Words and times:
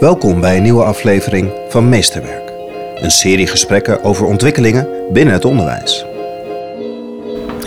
Welkom 0.00 0.40
bij 0.40 0.56
een 0.56 0.62
nieuwe 0.62 0.84
aflevering 0.84 1.52
van 1.68 1.88
Meesterwerk. 1.88 2.52
Een 2.94 3.10
serie 3.10 3.46
gesprekken 3.46 4.04
over 4.04 4.26
ontwikkelingen 4.26 4.88
binnen 5.12 5.34
het 5.34 5.44
onderwijs. 5.44 6.04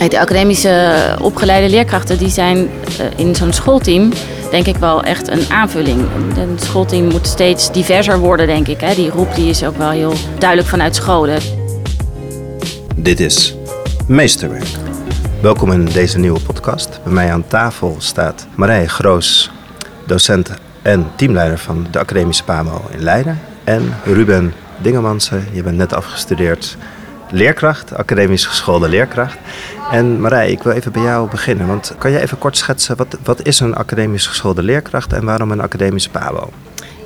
De 0.08 0.20
academische 0.20 1.16
opgeleide 1.20 1.68
leerkrachten 1.68 2.18
die 2.18 2.28
zijn 2.28 2.56
eh, 2.58 3.06
in 3.16 3.34
zo'n 3.34 3.52
schoolteam 3.52 4.12
denk 4.50 4.66
ik 4.66 4.76
wel 4.76 5.02
echt 5.02 5.28
een 5.28 5.50
aanvulling. 5.50 6.00
Een 6.36 6.58
schoolteam 6.58 7.04
moet 7.04 7.26
steeds 7.26 7.72
diverser 7.72 8.18
worden, 8.18 8.46
denk 8.46 8.68
ik. 8.68 8.94
Die 8.94 9.10
roep 9.10 9.34
die 9.34 9.48
is 9.48 9.64
ook 9.64 9.76
wel 9.76 9.90
heel 9.90 10.12
duidelijk 10.38 10.68
vanuit 10.68 10.96
scholen. 10.96 11.40
Dit 12.96 13.20
is 13.20 13.56
Meesterwerk. 14.06 14.68
Welkom 15.42 15.72
in 15.72 15.84
deze 15.84 16.18
nieuwe 16.18 16.40
podcast. 16.40 17.00
Bij 17.04 17.12
mij 17.12 17.32
aan 17.32 17.46
tafel 17.46 17.94
staat 17.98 18.46
Marije 18.54 18.88
Groos, 18.88 19.50
docent 20.06 20.50
en 20.82 21.10
teamleider 21.16 21.58
van 21.58 21.86
de 21.90 21.98
Academische 21.98 22.44
PAMO 22.44 22.84
in 22.90 23.02
Leiden. 23.02 23.40
En 23.64 23.94
Ruben 24.04 24.52
Dingemansen, 24.78 25.46
je 25.52 25.62
bent 25.62 25.76
net 25.76 25.94
afgestudeerd 25.94 26.76
leerkracht, 27.30 27.94
academisch 27.94 28.46
geschoolde 28.46 28.88
leerkracht. 28.88 29.38
En 29.90 30.20
Marij, 30.20 30.50
ik 30.50 30.62
wil 30.62 30.72
even 30.72 30.92
bij 30.92 31.02
jou 31.02 31.30
beginnen. 31.30 31.66
Want 31.66 31.94
kan 31.98 32.10
je 32.10 32.20
even 32.20 32.38
kort 32.38 32.56
schetsen, 32.56 32.96
wat, 32.96 33.18
wat 33.24 33.46
is 33.46 33.60
een 33.60 33.74
academisch 33.74 34.26
geschoolde 34.26 34.62
leerkracht 34.62 35.12
en 35.12 35.24
waarom 35.24 35.50
een 35.50 35.60
academische 35.60 36.10
PABO? 36.10 36.50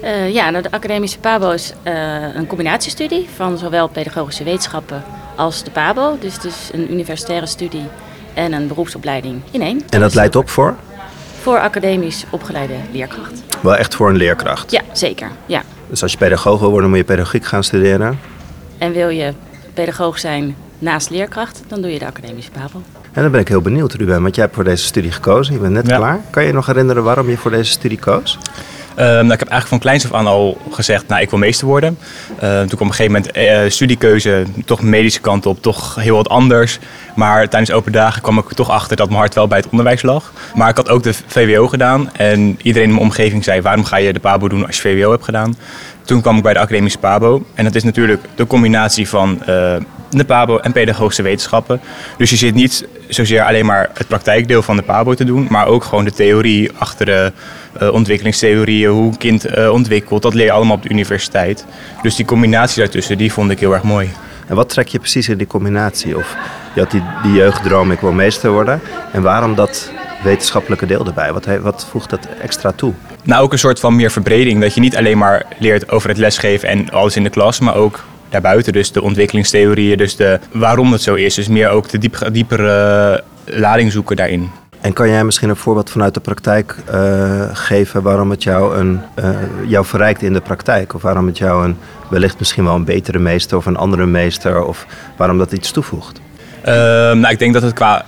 Uh, 0.02 0.34
ja, 0.34 0.51
nou, 0.51 0.62
de 0.62 0.70
academische 0.70 1.18
PABO 1.18 1.51
is 1.51 1.73
uh, 1.84 2.34
een 2.34 2.46
combinatiestudie 2.46 3.29
van 3.37 3.59
zowel 3.59 3.88
pedagogische 3.88 4.45
wetenschappen 4.45 5.02
als 5.37 5.65
de 5.65 5.70
PABO. 5.70 6.16
Dus 6.20 6.34
het 6.34 6.45
is 6.45 6.70
een 6.73 6.93
universitaire 6.93 7.46
studie 7.46 7.87
en 8.34 8.52
een 8.52 8.68
beroepsopleiding 8.68 9.43
in 9.51 9.62
één. 9.62 9.82
En 9.88 10.01
dat 10.01 10.15
leidt 10.15 10.37
op 10.37 10.51
voor? 10.51 10.77
Voor 11.44 11.58
academisch 11.58 12.24
opgeleide 12.30 12.74
leerkracht. 12.92 13.42
Wel 13.62 13.76
echt 13.76 13.94
voor 13.94 14.08
een 14.08 14.16
leerkracht? 14.16 14.70
Ja, 14.70 14.82
zeker. 14.92 15.30
Ja. 15.46 15.62
Dus 15.88 16.02
als 16.02 16.12
je 16.12 16.18
pedagoog 16.18 16.60
wil 16.60 16.70
worden, 16.70 16.88
moet 16.88 16.98
je 16.98 17.04
pedagogiek 17.04 17.45
gaan 17.45 17.64
studeren? 17.64 18.18
En 18.78 18.92
wil 18.92 19.09
je 19.09 19.32
pedagoog 19.74 20.18
zijn 20.18 20.56
naast 20.78 21.10
leerkracht, 21.10 21.62
dan 21.66 21.80
doe 21.80 21.92
je 21.92 21.98
de 21.98 22.06
academische 22.06 22.51
PABO. 22.51 22.82
En 23.12 23.23
dan 23.23 23.30
ben 23.30 23.40
ik 23.40 23.48
heel 23.48 23.60
benieuwd, 23.60 23.92
Ruben, 23.92 24.23
want 24.23 24.34
jij 24.34 24.45
hebt 24.45 24.56
voor 24.56 24.64
deze 24.64 24.84
studie 24.84 25.10
gekozen. 25.10 25.54
Je 25.54 25.60
bent 25.60 25.73
net 25.73 25.86
klaar. 25.86 26.20
Kan 26.30 26.42
je 26.42 26.48
je 26.48 26.54
nog 26.54 26.66
herinneren 26.66 27.02
waarom 27.02 27.28
je 27.28 27.36
voor 27.36 27.51
deze 27.51 27.70
studie 27.70 27.98
koos? 27.98 28.38
Um, 28.98 29.04
nou, 29.04 29.32
ik 29.32 29.38
heb 29.38 29.48
eigenlijk 29.48 29.68
van 29.68 29.78
kleins 29.78 30.04
af 30.04 30.12
aan 30.12 30.26
al 30.26 30.59
gezegd, 30.70 31.09
nou, 31.09 31.23
ik 31.23 31.30
wil 31.30 31.38
meester 31.38 31.66
worden. 31.66 31.98
Uh, 32.42 32.59
toen 32.59 32.66
kwam 32.66 32.80
op 32.80 32.80
een 32.80 32.95
gegeven 32.95 33.12
moment 33.12 33.36
uh, 33.36 33.70
studiekeuze, 33.70 34.45
toch 34.64 34.82
medische 34.82 35.20
kant 35.20 35.46
op, 35.46 35.62
toch 35.62 35.95
heel 35.95 36.16
wat 36.16 36.28
anders. 36.28 36.78
Maar 37.14 37.48
tijdens 37.48 37.73
open 37.73 37.92
dagen 37.92 38.23
kwam 38.23 38.38
ik 38.38 38.52
toch 38.52 38.70
achter 38.70 38.96
dat 38.96 39.06
mijn 39.06 39.18
hart 39.18 39.34
wel 39.34 39.46
bij 39.46 39.59
het 39.59 39.68
onderwijs 39.68 40.02
lag. 40.02 40.32
Maar 40.54 40.68
ik 40.68 40.76
had 40.76 40.88
ook 40.88 41.02
de 41.02 41.14
VWO 41.26 41.68
gedaan 41.68 42.10
en 42.12 42.59
iedereen 42.62 42.88
in 42.88 42.95
mijn 42.95 43.04
omgeving 43.04 43.45
zei, 43.45 43.60
waarom 43.60 43.84
ga 43.84 43.96
je 43.96 44.12
de 44.12 44.20
PABO 44.20 44.48
doen 44.48 44.66
als 44.66 44.76
je 44.76 44.82
VWO 44.82 45.10
hebt 45.10 45.24
gedaan? 45.24 45.56
Toen 46.04 46.20
kwam 46.20 46.36
ik 46.36 46.42
bij 46.42 46.52
de 46.52 46.58
academische 46.58 46.98
PABO 46.98 47.45
en 47.54 47.64
dat 47.64 47.74
is 47.74 47.84
natuurlijk 47.84 48.24
de 48.34 48.46
combinatie 48.46 49.08
van 49.08 49.38
uh, 49.40 49.46
de 50.10 50.24
PABO 50.26 50.58
en 50.58 50.73
pedagogische 50.73 51.23
wetenschappen. 51.23 51.80
Dus 52.16 52.30
je 52.30 52.36
zit 52.36 52.54
niet 52.54 52.86
zozeer 53.08 53.42
alleen 53.42 53.66
maar 53.66 53.90
het 53.95 54.08
praktijkdeel 54.08 54.62
van 54.62 54.76
de 54.76 54.82
PABO 54.82 55.14
te 55.14 55.24
doen, 55.24 55.46
maar 55.51 55.66
ook 55.66 55.84
gewoon 55.84 56.04
de 56.04 56.12
theorie 56.12 56.70
achter 56.79 57.06
de 57.06 57.32
uh, 57.82 57.92
ontwikkelingstheorieën, 57.92 58.90
hoe 58.90 59.10
een 59.10 59.18
kind 59.18 59.46
uh, 59.58 59.72
ontwikkelt. 59.72 60.22
Dat 60.22 60.34
leer 60.34 60.44
je 60.44 60.52
allemaal 60.52 60.76
op 60.76 60.82
de 60.82 60.88
universiteit. 60.88 61.64
Dus 62.02 62.16
die 62.16 62.26
combinatie 62.26 62.82
daartussen, 62.82 63.18
die 63.18 63.32
vond 63.32 63.50
ik 63.50 63.60
heel 63.60 63.72
erg 63.72 63.82
mooi. 63.82 64.10
En 64.47 64.56
wat 64.56 64.69
trek 64.69 64.88
je 64.88 64.98
precies 64.98 65.28
in 65.28 65.38
die 65.38 65.47
combinatie? 65.47 66.16
Of 66.16 66.36
je 66.75 66.80
had 66.80 66.91
die, 66.91 67.02
die 67.22 67.32
jeugddroom, 67.32 67.91
ik 67.91 68.00
wil 68.00 68.12
meester 68.12 68.50
worden. 68.50 68.80
En 69.12 69.22
waarom 69.22 69.54
dat 69.54 69.91
wetenschappelijke 70.22 70.86
deel 70.86 71.06
erbij? 71.06 71.32
Wat, 71.32 71.47
wat 71.60 71.86
voegt 71.91 72.10
dat 72.10 72.28
extra 72.42 72.72
toe? 72.72 72.92
Nou, 73.22 73.42
ook 73.42 73.52
een 73.52 73.58
soort 73.58 73.80
van 73.80 73.97
meer 73.97 74.10
verbreding. 74.10 74.60
Dat 74.60 74.75
je 74.75 74.80
niet 74.80 74.97
alleen 74.97 75.19
maar 75.19 75.47
leert 75.58 75.91
over 75.91 76.08
het 76.08 76.19
lesgeven 76.19 76.69
en 76.69 76.91
alles 76.91 77.16
in 77.16 77.22
de 77.22 77.30
klas, 77.30 77.58
maar 77.58 77.75
ook 77.75 78.04
daarbuiten. 78.28 78.72
Dus 78.72 78.92
de 78.92 79.02
ontwikkelingstheorieën, 79.02 79.97
dus 79.97 80.16
de 80.16 80.41
waarom 80.52 80.92
het 80.92 81.02
zo 81.02 81.14
is. 81.14 81.34
Dus 81.34 81.48
meer 81.48 81.68
ook 81.68 81.88
de 81.88 81.98
diep, 81.98 82.28
diepere 82.32 83.22
lading 83.44 83.92
zoeken 83.92 84.16
daarin. 84.16 84.50
En 84.84 84.92
kan 84.92 85.08
jij 85.08 85.24
misschien 85.24 85.48
een 85.48 85.56
voorbeeld 85.56 85.90
vanuit 85.90 86.14
de 86.14 86.20
praktijk 86.20 86.76
uh, 86.94 87.44
geven 87.52 88.02
waarom 88.02 88.30
het 88.30 88.42
jou, 88.42 88.76
een, 88.76 89.00
uh, 89.18 89.28
jou 89.66 89.84
verrijkt 89.84 90.22
in 90.22 90.32
de 90.32 90.40
praktijk? 90.40 90.94
Of 90.94 91.02
waarom 91.02 91.26
het 91.26 91.38
jou 91.38 91.64
een, 91.64 91.76
wellicht 92.10 92.38
misschien 92.38 92.64
wel 92.64 92.74
een 92.74 92.84
betere 92.84 93.18
meester 93.18 93.56
of 93.56 93.66
een 93.66 93.76
andere 93.76 94.06
meester? 94.06 94.64
Of 94.64 94.86
waarom 95.16 95.38
dat 95.38 95.52
iets 95.52 95.70
toevoegt? 95.70 96.20
Uh, 96.60 96.74
nou, 97.12 97.28
ik 97.28 97.38
denk 97.38 97.52
dat 97.52 97.62
het 97.62 97.72
qua 97.72 98.04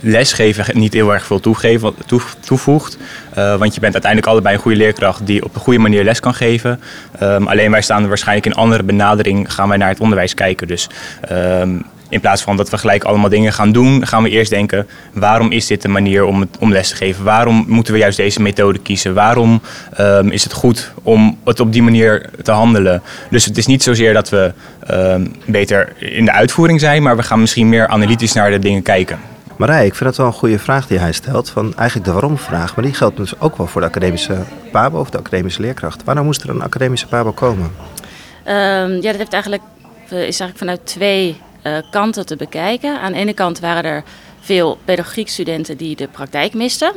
lesgeven 0.00 0.78
niet 0.78 0.92
heel 0.92 1.12
erg 1.12 1.26
veel 1.26 1.40
toegeven, 1.40 1.94
toe, 2.06 2.20
toevoegt. 2.40 2.98
Uh, 3.38 3.56
want 3.56 3.74
je 3.74 3.80
bent 3.80 3.92
uiteindelijk 3.92 4.32
allebei 4.32 4.54
een 4.54 4.60
goede 4.60 4.76
leerkracht 4.76 5.26
die 5.26 5.44
op 5.44 5.54
een 5.54 5.60
goede 5.60 5.78
manier 5.78 6.04
les 6.04 6.20
kan 6.20 6.34
geven. 6.34 6.80
Um, 7.22 7.46
alleen 7.46 7.70
wij 7.70 7.82
staan 7.82 8.02
er 8.02 8.08
waarschijnlijk 8.08 8.46
in 8.46 8.54
andere 8.54 8.82
benadering, 8.82 9.54
gaan 9.54 9.68
wij 9.68 9.76
naar 9.76 9.88
het 9.88 10.00
onderwijs 10.00 10.34
kijken. 10.34 10.66
Dus 10.66 10.88
um, 11.32 11.84
in 12.10 12.20
plaats 12.20 12.42
van 12.42 12.56
dat 12.56 12.70
we 12.70 12.78
gelijk 12.78 13.04
allemaal 13.04 13.28
dingen 13.28 13.52
gaan 13.52 13.72
doen, 13.72 14.06
gaan 14.06 14.22
we 14.22 14.28
eerst 14.28 14.50
denken: 14.50 14.86
waarom 15.12 15.52
is 15.52 15.66
dit 15.66 15.82
de 15.82 15.88
manier 15.88 16.24
om, 16.24 16.40
het, 16.40 16.58
om 16.58 16.72
les 16.72 16.88
te 16.88 16.96
geven? 16.96 17.24
Waarom 17.24 17.64
moeten 17.68 17.92
we 17.92 17.98
juist 17.98 18.16
deze 18.16 18.42
methode 18.42 18.78
kiezen? 18.78 19.14
Waarom 19.14 19.60
um, 20.00 20.30
is 20.30 20.44
het 20.44 20.52
goed 20.52 20.92
om 21.02 21.38
het 21.44 21.60
op 21.60 21.72
die 21.72 21.82
manier 21.82 22.30
te 22.42 22.50
handelen? 22.50 23.02
Dus 23.30 23.44
het 23.44 23.58
is 23.58 23.66
niet 23.66 23.82
zozeer 23.82 24.12
dat 24.12 24.28
we 24.28 24.52
um, 24.90 25.34
beter 25.46 25.92
in 25.98 26.24
de 26.24 26.32
uitvoering 26.32 26.80
zijn, 26.80 27.02
maar 27.02 27.16
we 27.16 27.22
gaan 27.22 27.40
misschien 27.40 27.68
meer 27.68 27.88
analytisch 27.88 28.32
naar 28.32 28.50
de 28.50 28.58
dingen 28.58 28.82
kijken. 28.82 29.18
Marij, 29.56 29.86
ik 29.86 29.94
vind 29.94 30.04
dat 30.04 30.16
wel 30.16 30.26
een 30.26 30.32
goede 30.32 30.58
vraag 30.58 30.86
die 30.86 30.98
hij 30.98 31.12
stelt. 31.12 31.50
Van 31.50 31.72
eigenlijk 31.76 32.08
de 32.08 32.12
waarom-vraag. 32.12 32.76
Maar 32.76 32.84
die 32.84 32.94
geldt 32.94 33.16
dus 33.16 33.40
ook 33.40 33.56
wel 33.56 33.66
voor 33.66 33.80
de 33.80 33.86
academische 33.86 34.38
PABO 34.72 35.00
of 35.00 35.10
de 35.10 35.18
academische 35.18 35.60
leerkracht. 35.60 36.04
Waarom 36.04 36.24
moest 36.24 36.42
er 36.42 36.50
een 36.50 36.62
academische 36.62 37.06
PABO 37.06 37.32
komen? 37.32 37.70
Um, 38.46 38.94
ja, 38.94 39.00
dat 39.00 39.16
heeft 39.16 39.32
eigenlijk, 39.32 39.62
is 40.04 40.10
eigenlijk 40.10 40.58
vanuit 40.58 40.86
twee 40.86 41.40
uh, 41.62 41.76
kanten 41.90 42.26
te 42.26 42.36
bekijken. 42.36 43.00
Aan 43.00 43.12
de 43.12 43.18
ene 43.18 43.34
kant 43.34 43.60
waren 43.60 43.84
er 43.84 44.04
veel 44.40 44.78
pedagogiekstudenten 44.84 45.76
die 45.76 45.96
de 45.96 46.08
praktijk 46.08 46.54
misten. 46.54 46.92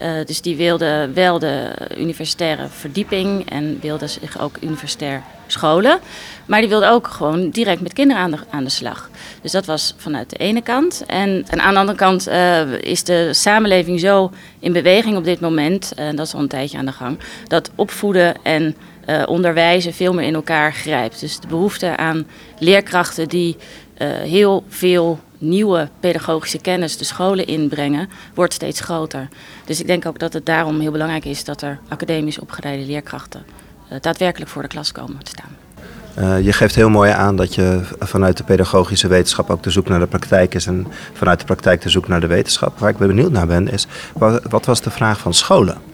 Uh, 0.00 0.24
dus 0.26 0.40
die 0.40 0.56
wilden 0.56 1.14
wel 1.14 1.38
de 1.38 1.72
universitaire 1.98 2.68
verdieping 2.68 3.50
en 3.50 3.78
wilden 3.80 4.08
zich 4.08 4.40
ook 4.40 4.56
universitair 4.60 5.22
scholen. 5.46 5.98
Maar 6.46 6.60
die 6.60 6.68
wilden 6.68 6.90
ook 6.90 7.06
gewoon 7.06 7.50
direct 7.50 7.80
met 7.80 7.92
kinderen 7.92 8.38
aan 8.50 8.64
de, 8.64 8.70
slag. 8.70 9.10
Dus 9.42 9.52
dat 9.52 9.66
was 9.66 9.94
vanuit 9.96 10.30
de 10.30 10.36
ene 10.36 10.62
kant. 10.62 11.04
En, 11.06 11.44
aan 11.48 11.74
de 11.74 11.80
andere 11.80 11.98
kant 11.98 12.28
uh, 12.28 12.72
is 12.72 13.04
de 13.04 13.28
samenleving 13.32 14.00
zo 14.00 14.30
in 14.58 14.72
beweging 14.72 15.16
op 15.16 15.24
dit 15.24 15.40
moment, 15.40 15.92
en 15.94 16.16
dat 16.16 16.26
is 16.26 16.34
al 16.34 16.40
een 16.40 16.48
tijdje 16.48 16.78
aan 16.78 16.86
de 16.86 16.92
gang, 16.92 17.18
dat 17.46 17.70
opvoeden 17.74 18.34
en 18.42 18.76
onderwijzen 19.26 19.94
veel 19.94 20.14
meer 20.14 20.26
in 20.26 20.34
elkaar 20.34 20.72
grijpt. 20.72 21.20
Dus 21.20 21.40
de 21.40 21.46
behoefte 21.46 21.96
aan 21.96 22.26
leerkrachten 22.58 23.28
die 23.28 23.56
heel 24.06 24.64
veel 24.68 25.20
nieuwe 25.38 25.88
pedagogische 26.00 26.58
kennis 26.58 26.96
de 26.96 27.04
scholen 27.04 27.46
inbrengen, 27.46 28.08
wordt 28.34 28.52
steeds 28.52 28.80
groter. 28.80 29.28
Dus 29.64 29.80
ik 29.80 29.86
denk 29.86 30.06
ook 30.06 30.18
dat 30.18 30.32
het 30.32 30.46
daarom 30.46 30.80
heel 30.80 30.90
belangrijk 30.90 31.24
is 31.24 31.44
dat 31.44 31.62
er 31.62 31.78
academisch 31.88 32.38
opgeleide 32.38 32.84
leerkrachten 32.84 33.42
uh, 33.92 33.98
daadwerkelijk 34.00 34.50
voor 34.50 34.62
de 34.62 34.68
klas 34.68 34.92
komen 34.92 35.24
te 35.24 35.30
staan. 35.30 35.56
Uh, 36.18 36.44
je 36.44 36.52
geeft 36.52 36.74
heel 36.74 36.90
mooi 36.90 37.10
aan 37.10 37.36
dat 37.36 37.54
je 37.54 37.80
vanuit 37.98 38.36
de 38.36 38.44
pedagogische 38.44 39.08
wetenschap 39.08 39.50
ook 39.50 39.62
te 39.62 39.70
zoek 39.70 39.88
naar 39.88 39.98
de 39.98 40.06
praktijk 40.06 40.54
is 40.54 40.66
en 40.66 40.86
vanuit 41.12 41.38
de 41.38 41.44
praktijk 41.44 41.80
te 41.80 41.88
zoek 41.88 42.08
naar 42.08 42.20
de 42.20 42.26
wetenschap. 42.26 42.78
Waar 42.78 42.90
ik 42.90 42.96
benieuwd 42.96 43.32
naar 43.32 43.46
ben 43.46 43.68
is, 43.68 43.86
wat 44.48 44.66
was 44.66 44.80
de 44.80 44.90
vraag 44.90 45.18
van 45.18 45.34
scholen? 45.34 45.91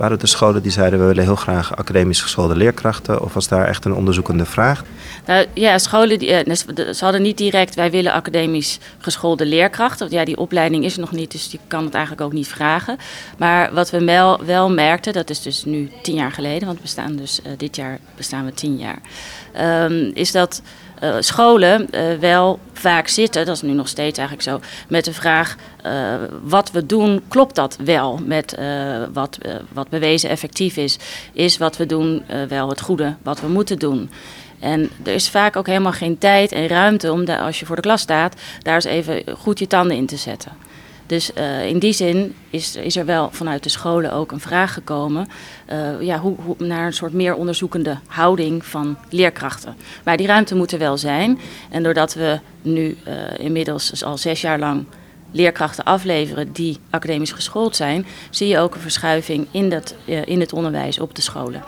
Waren 0.00 0.14
het 0.14 0.24
de 0.26 0.36
scholen 0.36 0.62
die 0.62 0.72
zeiden 0.72 0.98
we 0.98 1.04
willen 1.04 1.24
heel 1.24 1.36
graag 1.36 1.76
academisch 1.76 2.22
geschoolde 2.22 2.56
leerkrachten? 2.56 3.22
Of 3.22 3.34
was 3.34 3.48
daar 3.48 3.66
echt 3.66 3.84
een 3.84 3.94
onderzoekende 3.94 4.44
vraag? 4.44 4.84
Nou, 5.26 5.46
ja, 5.54 5.78
scholen 5.78 6.18
die, 6.18 6.44
uh, 6.44 6.54
ze 6.92 7.04
hadden 7.04 7.22
niet 7.22 7.38
direct 7.38 7.74
wij 7.74 7.90
willen 7.90 8.12
academisch 8.12 8.78
geschoolde 8.98 9.46
leerkrachten. 9.46 10.10
Ja, 10.10 10.24
die 10.24 10.36
opleiding 10.36 10.84
is 10.84 10.94
er 10.94 11.00
nog 11.00 11.12
niet, 11.12 11.32
dus 11.32 11.48
je 11.50 11.58
kan 11.66 11.84
het 11.84 11.94
eigenlijk 11.94 12.24
ook 12.24 12.32
niet 12.32 12.48
vragen. 12.48 12.96
Maar 13.38 13.74
wat 13.74 13.90
we 13.90 14.04
wel, 14.04 14.44
wel 14.44 14.70
merkten, 14.70 15.12
dat 15.12 15.30
is 15.30 15.42
dus 15.42 15.64
nu 15.64 15.90
tien 16.02 16.14
jaar 16.14 16.32
geleden, 16.32 16.64
want 16.66 16.76
we 16.76 16.82
bestaan 16.82 17.16
dus 17.16 17.40
uh, 17.46 17.52
dit 17.56 17.76
jaar 17.76 17.98
bestaan 18.16 18.44
we 18.44 18.54
tien 18.54 18.76
jaar. 18.76 18.98
Um, 19.84 20.10
is 20.14 20.32
dat 20.32 20.62
uh, 21.00 21.16
scholen 21.18 21.86
uh, 21.90 22.18
wel 22.18 22.58
vaak 22.72 23.08
zitten, 23.08 23.46
dat 23.46 23.54
is 23.56 23.62
nu 23.62 23.72
nog 23.72 23.88
steeds 23.88 24.18
eigenlijk 24.18 24.48
zo, 24.48 24.60
met 24.88 25.04
de 25.04 25.12
vraag: 25.12 25.56
uh, 25.86 26.14
wat 26.42 26.70
we 26.70 26.86
doen, 26.86 27.22
klopt 27.28 27.54
dat 27.54 27.76
wel 27.84 28.18
met 28.24 28.58
wat, 29.12 29.38
wat 29.72 29.88
bewezen 29.88 30.30
effectief 30.30 30.76
is? 30.76 30.98
Is 31.32 31.58
wat 31.58 31.76
we 31.76 31.86
doen 31.86 32.22
wel 32.48 32.68
het 32.68 32.80
goede 32.80 33.14
wat 33.22 33.40
we 33.40 33.48
moeten 33.48 33.78
doen? 33.78 34.10
En 34.60 34.90
er 35.04 35.12
is 35.12 35.28
vaak 35.28 35.56
ook 35.56 35.66
helemaal 35.66 35.92
geen 35.92 36.18
tijd 36.18 36.52
en 36.52 36.66
ruimte 36.66 37.12
om, 37.12 37.28
als 37.28 37.60
je 37.60 37.66
voor 37.66 37.76
de 37.76 37.82
klas 37.82 38.00
staat, 38.00 38.34
daar 38.62 38.74
eens 38.74 38.84
even 38.84 39.22
goed 39.38 39.58
je 39.58 39.66
tanden 39.66 39.96
in 39.96 40.06
te 40.06 40.16
zetten. 40.16 40.52
Dus 41.10 41.30
uh, 41.38 41.66
in 41.66 41.78
die 41.78 41.92
zin 41.92 42.34
is, 42.50 42.76
is 42.76 42.96
er 42.96 43.04
wel 43.04 43.30
vanuit 43.30 43.62
de 43.62 43.68
scholen 43.68 44.12
ook 44.12 44.32
een 44.32 44.40
vraag 44.40 44.72
gekomen 44.72 45.28
uh, 45.72 46.00
ja, 46.00 46.18
hoe, 46.18 46.36
hoe, 46.44 46.54
naar 46.58 46.86
een 46.86 46.92
soort 46.92 47.12
meer 47.12 47.34
onderzoekende 47.34 47.98
houding 48.06 48.64
van 48.64 48.96
leerkrachten. 49.08 49.76
Maar 50.04 50.16
die 50.16 50.26
ruimte 50.26 50.54
moet 50.54 50.72
er 50.72 50.78
wel 50.78 50.98
zijn. 50.98 51.38
En 51.70 51.82
doordat 51.82 52.14
we 52.14 52.40
nu 52.62 52.96
uh, 53.06 53.14
inmiddels 53.38 53.90
dus 53.90 54.04
al 54.04 54.18
zes 54.18 54.40
jaar 54.40 54.58
lang 54.58 54.84
leerkrachten 55.30 55.84
afleveren 55.84 56.52
die 56.52 56.78
academisch 56.90 57.32
geschoold 57.32 57.76
zijn, 57.76 58.06
zie 58.30 58.48
je 58.48 58.58
ook 58.58 58.74
een 58.74 58.80
verschuiving 58.80 59.46
in, 59.50 59.70
dat, 59.70 59.94
in 60.04 60.40
het 60.40 60.52
onderwijs 60.52 60.98
op 60.98 61.14
de 61.14 61.22
scholen. 61.22 61.62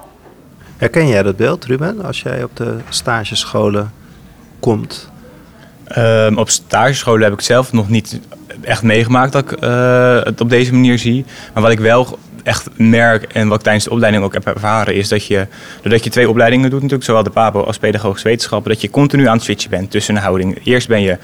Herken 0.77 1.09
jij 1.09 1.23
dat 1.23 1.37
beeld, 1.37 1.65
Ruben, 1.65 2.05
als 2.05 2.23
jij 2.23 2.45
op 2.45 2.57
de 2.57 2.79
stagescholen 2.89 3.93
komt? 4.61 5.12
Um, 5.99 6.39
op 6.39 6.51
stagescholen 6.51 7.23
heb 7.23 7.33
ik 7.33 7.41
zelf 7.41 7.73
nog 7.73 7.89
niet 7.89 8.21
echt 8.61 8.83
meegemaakt 8.83 9.33
dat 9.33 9.53
ik 9.53 9.63
uh, 9.65 10.23
het 10.23 10.41
op 10.41 10.51
deze 10.51 10.73
manier 10.73 10.99
zie. 10.99 11.25
Maar 11.55 11.63
wat 11.63 11.73
ik 11.73 11.81
wel 11.81 12.19
echt 12.43 12.69
merk 12.77 13.23
en 13.23 13.49
wat 13.49 13.59
ik 13.59 13.63
tijdens 13.65 13.85
de 13.85 13.91
opleiding 13.91 14.25
ook 14.25 14.33
heb 14.33 14.47
ervaren, 14.47 14.95
is 14.95 15.09
dat 15.09 15.27
je, 15.27 15.47
doordat 15.83 16.05
je 16.05 16.11
twee 16.11 16.29
opleidingen 16.29 16.71
doet, 16.71 16.81
natuurlijk, 16.81 17.09
zowel 17.09 17.23
de 17.23 17.31
PABO 17.31 17.63
als 17.63 17.79
pedagogische 17.79 18.29
wetenschappen, 18.29 18.71
dat 18.71 18.81
je 18.81 18.91
continu 18.91 19.27
aan 19.27 19.35
het 19.35 19.43
switchen 19.43 19.71
bent 19.71 19.91
tussen 19.91 20.17
een 20.17 20.23
houding. 20.23 20.59
Eerst 20.65 20.89
ben 20.89 21.03
je 21.03 21.19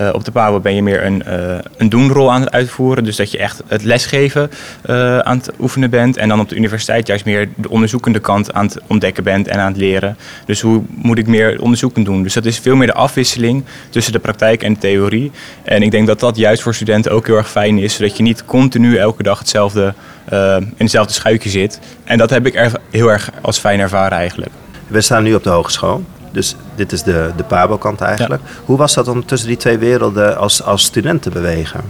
uh, 0.00 0.10
op 0.12 0.24
de 0.24 0.30
PABO 0.30 0.60
ben 0.60 0.74
je 0.74 0.82
meer 0.82 1.04
een, 1.04 1.22
uh, 1.28 1.58
een 1.76 1.88
doenrol 1.88 2.32
aan 2.32 2.40
het 2.40 2.52
uitvoeren, 2.52 3.04
dus 3.04 3.16
dat 3.16 3.30
je 3.30 3.38
echt 3.38 3.62
het 3.66 3.84
lesgeven 3.84 4.50
uh, 4.86 5.18
aan 5.18 5.36
het 5.36 5.50
oefenen 5.60 5.90
bent. 5.90 6.16
En 6.16 6.28
dan 6.28 6.40
op 6.40 6.48
de 6.48 6.56
universiteit 6.56 7.06
juist 7.06 7.24
meer 7.24 7.48
de 7.54 7.70
onderzoekende 7.70 8.18
kant 8.18 8.52
aan 8.52 8.66
het 8.66 8.80
ontdekken 8.86 9.24
bent 9.24 9.48
en 9.48 9.58
aan 9.58 9.72
het 9.72 9.76
leren. 9.76 10.16
Dus 10.46 10.60
hoe 10.60 10.82
moet 10.88 11.18
ik 11.18 11.26
meer 11.26 11.60
onderzoeken 11.60 12.04
doen? 12.04 12.22
Dus 12.22 12.34
dat 12.34 12.44
is 12.44 12.58
veel 12.58 12.76
meer 12.76 12.86
de 12.86 12.94
afwisseling 12.94 13.64
tussen 13.90 14.12
de 14.12 14.18
praktijk 14.18 14.62
en 14.62 14.72
de 14.72 14.78
theorie. 14.78 15.30
En 15.62 15.82
ik 15.82 15.90
denk 15.90 16.06
dat 16.06 16.20
dat 16.20 16.36
juist 16.36 16.62
voor 16.62 16.74
studenten 16.74 17.12
ook 17.12 17.26
heel 17.26 17.36
erg 17.36 17.50
fijn 17.50 17.78
is, 17.78 17.94
zodat 17.94 18.16
je 18.16 18.22
niet 18.22 18.44
continu 18.44 18.96
elke 18.96 19.22
dag 19.22 19.38
hetzelfde 19.38 19.94
uh, 20.32 20.56
in 20.56 20.72
hetzelfde 20.76 21.12
schuitje 21.12 21.50
zit. 21.50 21.78
En 22.04 22.18
dat 22.18 22.30
heb 22.30 22.46
ik 22.46 22.54
er 22.54 22.72
heel 22.90 23.08
erg 23.08 23.30
als 23.40 23.58
fijn 23.58 23.80
ervaren 23.80 24.18
eigenlijk. 24.18 24.52
We 24.86 25.00
staan 25.00 25.22
nu 25.22 25.34
op 25.34 25.42
de 25.42 25.50
hogeschool. 25.50 26.04
Dus 26.32 26.56
dit 26.74 26.92
is 26.92 27.02
de, 27.02 27.30
de 27.36 27.44
Pabo-kant 27.44 28.00
eigenlijk. 28.00 28.42
Ja. 28.44 28.62
Hoe 28.64 28.76
was 28.76 28.94
dat 28.94 29.08
om 29.08 29.26
tussen 29.26 29.48
die 29.48 29.56
twee 29.56 29.78
werelden 29.78 30.38
als, 30.38 30.62
als 30.62 30.82
student 30.82 31.22
te 31.22 31.30
bewegen? 31.30 31.80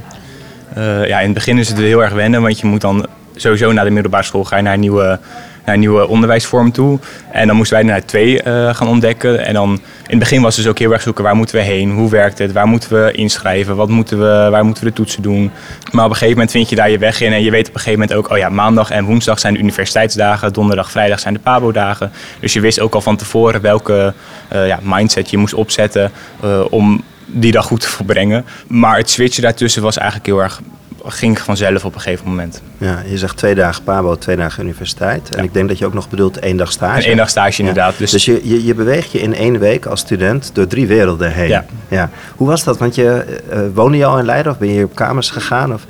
Uh, 0.78 1.06
ja, 1.06 1.18
in 1.18 1.24
het 1.24 1.34
begin 1.34 1.58
is 1.58 1.68
het 1.68 1.78
heel 1.78 2.02
erg 2.02 2.12
wennen, 2.12 2.42
want 2.42 2.60
je 2.60 2.66
moet 2.66 2.80
dan 2.80 3.06
sowieso 3.34 3.72
naar 3.72 3.84
de 3.84 3.90
middelbare 3.90 4.24
school 4.24 4.44
ga 4.44 4.56
je 4.56 4.62
naar 4.62 4.74
een 4.74 4.80
nieuwe, 4.80 5.18
naar 5.64 5.74
een 5.74 5.80
nieuwe 5.80 6.08
onderwijsvorm 6.08 6.72
toe. 6.72 6.98
En 7.30 7.46
dan 7.46 7.56
moesten 7.56 7.76
wij 7.76 7.86
naar 7.86 8.04
twee 8.04 8.44
uh, 8.44 8.74
gaan 8.74 8.88
ontdekken. 8.88 9.46
En 9.46 9.54
dan 9.54 9.70
in 9.72 9.80
het 10.06 10.18
begin 10.18 10.42
was 10.42 10.56
dus 10.56 10.66
ook 10.66 10.78
heel 10.78 10.92
erg 10.92 11.02
zoeken 11.02 11.24
waar 11.24 11.36
moeten 11.36 11.56
we 11.56 11.62
heen, 11.62 11.90
hoe 11.90 12.10
werkt 12.10 12.38
het, 12.38 12.52
waar 12.52 12.66
moeten 12.66 13.04
we 13.04 13.12
inschrijven, 13.12 13.76
wat 13.76 13.88
moeten 13.88 14.18
we, 14.18 14.48
waar 14.50 14.64
moeten 14.64 14.84
we 14.84 14.90
de 14.90 14.96
toetsen 14.96 15.22
doen. 15.22 15.50
Maar 15.92 16.04
op 16.04 16.10
een 16.10 16.16
gegeven 16.16 16.34
moment 16.34 16.50
vind 16.50 16.68
je 16.68 16.76
daar 16.76 16.90
je 16.90 16.98
weg 16.98 17.20
in 17.20 17.32
en 17.32 17.42
je 17.42 17.50
weet 17.50 17.68
op 17.68 17.74
een 17.74 17.80
gegeven 17.80 18.00
moment 18.00 18.18
ook, 18.18 18.30
oh 18.30 18.38
ja, 18.38 18.48
maandag 18.48 18.90
en 18.90 19.04
woensdag 19.04 19.38
zijn 19.38 19.54
de 19.54 19.60
universiteitsdagen, 19.60 20.52
donderdag, 20.52 20.90
vrijdag 20.90 21.20
zijn 21.20 21.34
de 21.34 21.40
Pabo-dagen. 21.40 22.12
Dus 22.40 22.52
je 22.52 22.60
wist 22.60 22.80
ook 22.80 22.94
al 22.94 23.00
van 23.00 23.16
tevoren 23.16 23.60
welke 23.60 24.14
uh, 24.52 24.66
ja, 24.66 24.78
mindset 24.82 25.30
je 25.30 25.36
moest 25.36 25.54
opzetten 25.54 26.10
uh, 26.44 26.60
om 26.70 27.02
die 27.26 27.52
dag 27.52 27.66
goed 27.66 27.80
te 27.80 27.88
volbrengen. 27.88 28.44
Maar 28.66 28.96
het 28.96 29.10
switchen 29.10 29.42
daartussen 29.42 29.82
was 29.82 29.96
eigenlijk 29.96 30.26
heel 30.26 30.42
erg 30.42 30.60
ging 31.06 31.40
vanzelf 31.40 31.84
op 31.84 31.94
een 31.94 32.00
gegeven 32.00 32.28
moment. 32.28 32.62
Ja, 32.78 33.02
je 33.06 33.18
zegt 33.18 33.36
twee 33.36 33.54
dagen 33.54 33.82
Pabo, 33.82 34.16
twee 34.16 34.36
dagen 34.36 34.62
universiteit. 34.62 35.28
En 35.30 35.36
Ja. 35.38 35.42
ik 35.44 35.54
denk 35.54 35.68
dat 35.68 35.78
je 35.78 35.86
ook 35.86 35.94
nog 35.94 36.08
bedoelt 36.08 36.38
één 36.38 36.56
dag 36.56 36.72
stage. 36.72 37.02
En 37.02 37.08
één 37.08 37.16
dag 37.16 37.28
stage 37.28 37.58
inderdaad. 37.58 37.98
Dus, 37.98 38.10
Dus, 38.10 38.24
je, 38.24 38.40
je, 38.42 38.64
je 38.64 38.74
beweegt 38.74 39.12
je 39.12 39.20
in 39.20 39.34
één 39.34 39.58
week 39.58 39.86
als 39.86 40.00
student 40.00 40.50
door 40.52 40.66
drie 40.66 40.86
werelden 40.86 41.32
heen. 41.32 41.48
Ja. 41.48 41.64
Ja. 41.88 42.10
Hoe 42.36 42.48
was 42.48 42.64
dat? 42.64 42.78
Want 42.78 42.94
je 42.94 43.24
uh, 43.52 43.58
woonde 43.74 43.96
je 43.96 44.04
al 44.04 44.18
in 44.18 44.24
Leiden 44.24 44.52
of 44.52 44.58
ben 44.58 44.68
je 44.72 44.84
op 44.84 44.94
kamers 44.94 45.30
gegaan? 45.30 45.74
Of? 45.74 45.86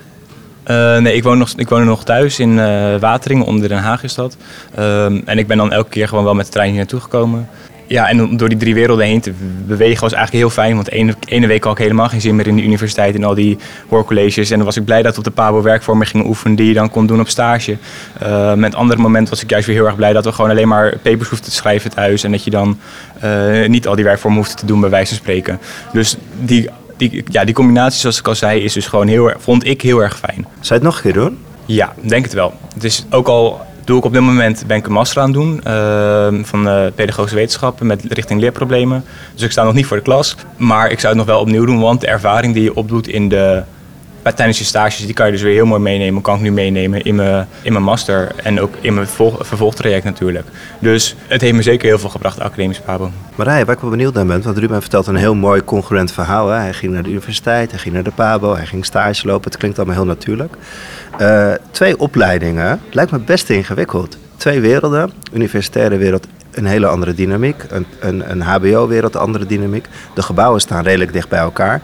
uh, 0.67 0.99
nee, 0.99 1.15
ik 1.15 1.23
woon, 1.23 1.39
nog, 1.39 1.53
ik 1.57 1.69
woon 1.69 1.85
nog 1.85 2.05
thuis 2.05 2.39
in 2.39 2.51
uh, 2.59 2.97
Wateringen, 2.97 3.47
onder 3.47 3.69
Den 3.69 3.79
Haag 3.79 4.03
is 4.03 4.15
dat. 4.15 4.37
Um, 4.79 5.23
en 5.25 5.39
ik 5.39 5.47
ben 5.47 5.57
dan 5.57 5.73
elke 5.73 5.91
keer 5.91 6.09
gewoon 6.09 6.25
wel 6.25 6.35
met 6.35 6.47
de 6.47 6.53
trein 6.53 6.69
hier 6.69 6.77
naartoe 6.77 7.01
gekomen. 7.01 7.49
Ja, 7.87 8.09
en 8.09 8.23
om 8.23 8.37
door 8.37 8.49
die 8.49 8.59
drie 8.59 8.75
werelden 8.75 9.07
heen 9.07 9.21
te 9.21 9.33
bewegen 9.67 10.01
was 10.01 10.13
eigenlijk 10.13 10.45
heel 10.45 10.55
fijn. 10.63 10.75
Want 10.75 10.91
ene, 10.91 11.15
ene 11.27 11.47
week 11.47 11.65
had 11.65 11.73
ik 11.73 11.79
helemaal 11.79 12.09
geen 12.09 12.21
zin 12.21 12.37
meer 12.37 12.47
in 12.47 12.57
de 12.57 12.63
universiteit 12.63 13.15
en 13.15 13.25
al 13.25 13.35
die 13.35 13.59
hoorcolleges. 13.89 14.51
En 14.51 14.57
dan 14.57 14.67
was 14.67 14.77
ik 14.77 14.85
blij 14.85 15.03
dat 15.03 15.13
we 15.13 15.19
op 15.19 15.25
de 15.25 15.31
Pabo 15.31 15.63
werkvormen 15.63 16.07
gingen 16.07 16.27
oefenen 16.27 16.57
die 16.57 16.67
je 16.67 16.75
dan 16.75 16.91
kon 16.91 17.07
doen 17.07 17.21
op 17.21 17.29
stage. 17.29 17.77
Uh, 18.23 18.55
met 18.55 18.75
andere 18.75 19.01
momenten 19.01 19.31
was 19.31 19.43
ik 19.43 19.51
juist 19.51 19.67
weer 19.67 19.77
heel 19.77 19.87
erg 19.87 19.97
blij 19.97 20.13
dat 20.13 20.25
we 20.25 20.33
gewoon 20.33 20.51
alleen 20.51 20.69
maar 20.69 20.99
papers 21.03 21.29
hoefden 21.29 21.51
te 21.51 21.57
schrijven 21.57 21.91
thuis. 21.91 22.25
En 22.25 22.31
dat 22.31 22.45
je 22.45 22.51
dan 22.51 22.79
uh, 23.25 23.69
niet 23.69 23.87
al 23.87 23.95
die 23.95 24.05
werkvormen 24.05 24.39
hoefde 24.39 24.55
te 24.55 24.67
doen 24.67 24.81
bij 24.81 24.91
wijze 24.91 25.09
van 25.09 25.17
spreken. 25.17 25.61
Dus 25.93 26.17
die, 26.41 26.69
die, 26.97 27.25
ja, 27.29 27.45
die 27.45 27.55
combinatie, 27.55 28.01
zoals 28.01 28.19
ik 28.19 28.29
al 28.29 28.35
zei, 28.35 28.61
is 28.61 28.73
dus 28.73 28.87
gewoon 28.87 29.09
heel, 29.09 29.33
vond 29.39 29.67
ik 29.67 29.83
heel 29.83 30.03
erg 30.03 30.19
fijn. 30.19 30.47
Zou 30.61 30.61
je 30.61 30.75
het 30.75 30.83
nog 30.83 30.97
een 30.97 31.03
keer 31.03 31.13
doen? 31.13 31.39
Ja, 31.67 31.95
denk 32.01 32.25
het 32.25 32.33
wel. 32.33 32.55
Het 32.75 32.85
is 32.85 33.07
ook 33.11 33.29
al 33.29 33.61
doe 33.85 33.99
ik 33.99 34.05
op 34.05 34.13
dit 34.13 34.23
moment 34.23 34.65
ben 34.67 34.77
ik 34.77 34.87
een 34.87 34.93
master 34.93 35.23
aan 35.23 35.29
het 35.29 35.35
doen 35.35 35.61
uh, 35.67 36.27
van 36.43 36.69
uh, 36.69 36.87
pedagogische 36.95 37.37
wetenschappen 37.37 37.87
met 37.87 38.05
richting 38.09 38.41
leerproblemen. 38.41 39.05
Dus 39.35 39.43
ik 39.43 39.51
sta 39.51 39.65
nog 39.65 39.75
niet 39.75 39.87
voor 39.87 39.97
de 39.97 40.03
klas, 40.03 40.37
maar 40.57 40.91
ik 40.91 41.01
zou 41.01 41.17
het 41.17 41.27
nog 41.27 41.35
wel 41.35 41.41
opnieuw 41.41 41.65
doen, 41.65 41.81
want 41.81 42.01
de 42.01 42.07
ervaring 42.07 42.55
die 42.55 42.63
je 42.63 42.75
opdoet 42.75 43.09
in 43.09 43.29
de 43.29 43.63
tijdens 44.33 44.59
je 44.59 44.65
stages, 44.65 45.05
die 45.05 45.15
kan 45.15 45.27
je 45.27 45.33
dus 45.33 45.43
weer 45.43 45.55
heel 45.55 45.67
mooi 45.67 45.81
meenemen. 45.81 46.23
Kan 46.23 46.35
ik 46.35 46.41
nu 46.41 46.53
meenemen 46.53 47.03
in 47.03 47.15
mijn, 47.15 47.49
in 47.63 47.73
mijn 47.73 47.85
master 47.85 48.33
en 48.43 48.61
ook 48.61 48.75
in 48.81 48.95
mijn 48.95 49.07
volg, 49.07 49.47
vervolgtraject 49.47 50.05
natuurlijk. 50.05 50.47
Dus 50.79 51.17
het 51.27 51.41
heeft 51.41 51.55
me 51.55 51.63
zeker 51.63 51.89
heel 51.89 51.99
veel 51.99 52.09
gebracht, 52.09 52.41
academisch 52.41 52.81
Pabo. 52.81 53.11
Marije, 53.35 53.65
waar 53.65 53.75
ik 53.75 53.81
wel 53.81 53.91
benieuwd 53.91 54.15
naar 54.15 54.27
ben, 54.27 54.43
want 54.43 54.59
Ruben 54.59 54.81
vertelt 54.81 55.07
een 55.07 55.17
heel 55.17 55.35
mooi 55.35 55.65
congruent 55.65 56.13
verhaal. 56.13 56.49
Hè? 56.49 56.59
Hij 56.59 56.73
ging 56.73 56.93
naar 56.93 57.03
de 57.03 57.11
universiteit, 57.11 57.71
hij 57.71 57.81
ging 57.81 57.95
naar 57.95 58.05
de 58.05 58.11
Pabo, 58.11 58.55
hij 58.55 58.67
ging 58.67 58.85
stage 58.85 59.27
lopen. 59.27 59.51
Het 59.51 59.59
klinkt 59.59 59.79
allemaal 59.79 59.97
heel 59.97 60.07
natuurlijk. 60.07 60.55
Uh, 61.21 61.53
twee 61.71 61.99
opleidingen, 61.99 62.81
lijkt 62.91 63.11
me 63.11 63.19
best 63.19 63.51
ingewikkeld. 63.51 64.19
Twee 64.37 64.61
werelden, 64.61 65.13
universitaire 65.33 65.97
wereld 65.97 66.27
een 66.57 66.67
hele 66.67 66.87
andere 66.87 67.15
dynamiek. 67.15 67.65
Een, 67.69 67.87
een, 68.01 68.31
een 68.31 68.41
HBO-wereld, 68.41 69.15
een 69.15 69.21
andere 69.21 69.47
dynamiek. 69.47 69.87
De 70.15 70.23
gebouwen 70.23 70.61
staan 70.61 70.83
redelijk 70.83 71.13
dicht 71.13 71.29
bij 71.29 71.39
elkaar. 71.39 71.83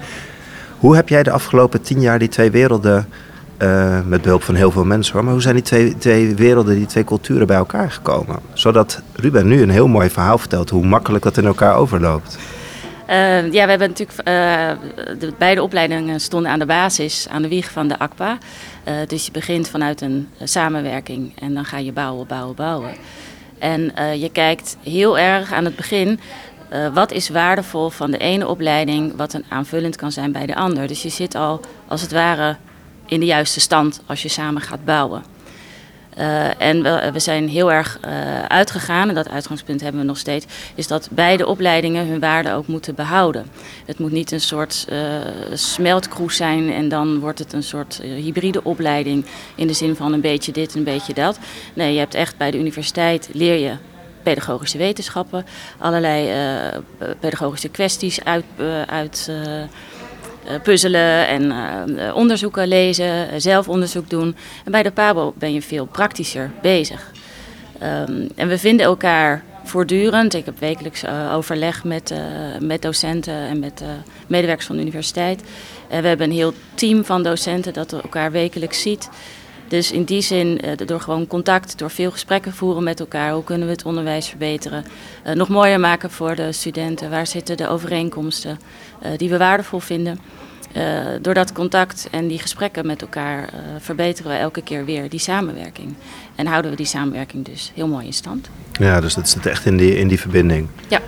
Hoe 0.80 0.96
heb 0.96 1.08
jij 1.08 1.22
de 1.22 1.30
afgelopen 1.30 1.82
tien 1.82 2.00
jaar 2.00 2.18
die 2.18 2.28
twee 2.28 2.50
werelden, 2.50 3.08
uh, 3.58 4.00
met 4.04 4.22
behulp 4.22 4.42
van 4.42 4.54
heel 4.54 4.70
veel 4.70 4.84
mensen 4.84 5.12
hoor, 5.12 5.24
maar 5.24 5.32
hoe 5.32 5.42
zijn 5.42 5.54
die 5.54 5.64
twee, 5.64 5.98
twee 5.98 6.34
werelden, 6.34 6.74
die 6.74 6.86
twee 6.86 7.04
culturen 7.04 7.46
bij 7.46 7.56
elkaar 7.56 7.90
gekomen? 7.90 8.38
Zodat 8.52 9.02
Ruben 9.12 9.48
nu 9.48 9.62
een 9.62 9.70
heel 9.70 9.88
mooi 9.88 10.10
verhaal 10.10 10.38
vertelt 10.38 10.70
hoe 10.70 10.86
makkelijk 10.86 11.24
dat 11.24 11.36
in 11.36 11.46
elkaar 11.46 11.76
overloopt. 11.76 12.38
Uh, 13.08 13.52
ja, 13.52 13.64
we 13.64 13.70
hebben 13.70 13.88
natuurlijk. 13.88 14.18
Uh, 14.18 14.24
de 15.18 15.32
beide 15.38 15.62
opleidingen 15.62 16.20
stonden 16.20 16.50
aan 16.50 16.58
de 16.58 16.66
basis, 16.66 17.26
aan 17.30 17.42
de 17.42 17.48
wieg 17.48 17.70
van 17.70 17.88
de 17.88 17.98
ACPA. 17.98 18.38
Uh, 18.88 18.94
dus 19.06 19.26
je 19.26 19.32
begint 19.32 19.68
vanuit 19.68 20.00
een 20.00 20.28
samenwerking 20.42 21.32
en 21.38 21.54
dan 21.54 21.64
ga 21.64 21.78
je 21.78 21.92
bouwen, 21.92 22.26
bouwen, 22.26 22.56
bouwen. 22.56 22.90
En 23.60 23.94
eh, 23.94 24.22
je 24.22 24.30
kijkt 24.30 24.76
heel 24.82 25.18
erg 25.18 25.52
aan 25.52 25.64
het 25.64 25.76
begin. 25.76 26.20
Uh, 26.72 26.94
wat 26.94 27.12
is 27.12 27.28
waardevol 27.28 27.90
van 27.90 28.10
de 28.10 28.18
ene 28.18 28.48
opleiding, 28.48 29.16
wat 29.16 29.32
een 29.32 29.44
aanvullend 29.48 29.96
kan 29.96 30.12
zijn 30.12 30.32
bij 30.32 30.46
de 30.46 30.54
ander. 30.54 30.86
Dus 30.86 31.02
je 31.02 31.08
zit 31.08 31.34
al 31.34 31.60
als 31.88 32.00
het 32.00 32.12
ware 32.12 32.56
in 33.06 33.20
de 33.20 33.26
juiste 33.26 33.60
stand 33.60 34.02
als 34.06 34.22
je 34.22 34.28
samen 34.28 34.62
gaat 34.62 34.84
bouwen. 34.84 35.22
Uh, 36.18 36.60
en 36.60 36.82
we, 37.12 37.18
zijn 37.18 37.48
heel 37.48 37.72
erg 37.72 37.98
uh, 38.04 38.42
uitgegaan, 38.42 39.08
en 39.08 39.14
dat 39.14 39.28
uitgangspunt 39.28 39.80
hebben 39.80 40.00
we 40.00 40.06
nog 40.06 40.18
steeds, 40.18 40.46
is 40.74 40.86
dat 40.86 41.08
beide 41.10 41.46
opleidingen 41.46 42.06
hun 42.06 42.20
waarde 42.20 42.52
ook 42.52 42.66
moeten 42.66 42.94
behouden. 42.94 43.46
Het 43.86 43.98
moet 43.98 44.12
niet 44.12 44.32
een 44.32 44.40
soort 44.40 44.86
uh, 44.92 44.98
smeltkroes 45.52 46.36
zijn 46.36 46.72
en 46.72 46.88
dan 46.88 47.18
wordt 47.18 47.38
het 47.38 47.52
een 47.52 47.62
soort 47.62 48.00
hybride 48.02 48.64
opleiding 48.64 49.24
in 49.54 49.66
de 49.66 49.72
zin 49.72 49.96
van 49.96 50.12
een 50.12 50.20
beetje 50.20 50.52
dit, 50.52 50.74
een 50.74 50.84
beetje 50.84 51.14
dat. 51.14 51.38
Nee, 51.74 51.92
je 51.92 51.98
hebt 51.98 52.14
echt 52.14 52.36
bij 52.36 52.50
de 52.50 52.58
universiteit 52.58 53.28
leer 53.32 53.58
je 53.58 53.76
pedagogische 54.22 54.78
wetenschappen, 54.78 55.46
allerlei 55.78 56.28
pedagogische 57.20 57.68
kwesties 57.68 58.24
uit. 58.24 58.44
uit 58.86 59.30
uh, 59.30 60.60
puzzelen 60.62 61.28
en 61.28 61.52
onderzoeken 62.14 62.68
lezen, 62.68 63.40
zelf 63.40 63.68
onderzoek 63.68 64.10
doen. 64.10 64.36
En 64.64 64.72
bij 64.72 64.82
de 64.82 64.90
PABO 64.90 65.34
ben 65.38 65.52
je 65.52 65.62
veel 65.62 65.86
praktischer 65.86 66.50
bezig. 66.62 67.10
Um, 67.82 68.28
en 68.36 68.48
we 68.48 68.58
vinden 68.58 68.86
elkaar 68.86 69.44
voortdurend. 69.64 70.34
Ik 70.34 70.44
heb 70.44 70.58
wekelijks 70.58 71.04
overleg 71.32 71.84
met, 71.84 72.14
met 72.60 72.82
docenten 72.82 73.34
en 73.34 73.58
met 73.58 73.82
medewerkers 74.26 74.66
van 74.66 74.76
de 74.76 74.82
universiteit. 74.82 75.42
En 75.88 76.02
we 76.02 76.08
hebben 76.08 76.26
een 76.26 76.36
heel 76.36 76.52
team 76.74 77.04
van 77.04 77.22
docenten 77.22 77.72
dat 77.72 77.92
elkaar 77.92 78.30
wekelijks 78.30 78.80
ziet. 78.80 79.08
Dus 79.70 79.92
in 79.92 80.04
die 80.04 80.20
zin, 80.20 80.60
door 80.86 81.00
gewoon 81.00 81.26
contact, 81.26 81.78
door 81.78 81.90
veel 81.90 82.10
gesprekken 82.10 82.52
voeren 82.52 82.82
met 82.82 83.00
elkaar, 83.00 83.32
hoe 83.32 83.44
kunnen 83.44 83.66
we 83.66 83.72
het 83.72 83.84
onderwijs 83.84 84.28
verbeteren, 84.28 84.84
uh, 85.26 85.32
nog 85.32 85.48
mooier 85.48 85.80
maken 85.80 86.10
voor 86.10 86.34
de 86.34 86.52
studenten, 86.52 87.10
waar 87.10 87.26
zitten 87.26 87.56
de 87.56 87.68
overeenkomsten 87.68 88.58
uh, 89.02 89.08
die 89.16 89.30
we 89.30 89.36
waardevol 89.36 89.78
vinden. 89.78 90.18
Uh, 90.76 90.82
door 91.20 91.34
dat 91.34 91.52
contact 91.52 92.08
en 92.10 92.28
die 92.28 92.38
gesprekken 92.38 92.86
met 92.86 93.00
elkaar 93.02 93.48
verbeteren 93.78 94.30
we 94.30 94.36
elke 94.36 94.62
keer 94.62 94.84
weer 94.84 95.08
die 95.08 95.20
samenwerking. 95.20 95.94
En 96.34 96.46
houden 96.46 96.70
we 96.70 96.76
die 96.76 96.86
samenwerking 96.86 97.44
dus 97.44 97.72
heel 97.74 97.88
mooi 97.88 98.06
in 98.06 98.12
stand. 98.12 98.50
Ja, 98.72 99.00
dus 99.00 99.14
dat 99.14 99.28
zit 99.28 99.46
echt 99.46 99.66
in 99.66 99.76
die, 99.76 99.98
in 99.98 100.08
die 100.08 100.20
verbinding. 100.20 100.68
Ja. 100.88 101.00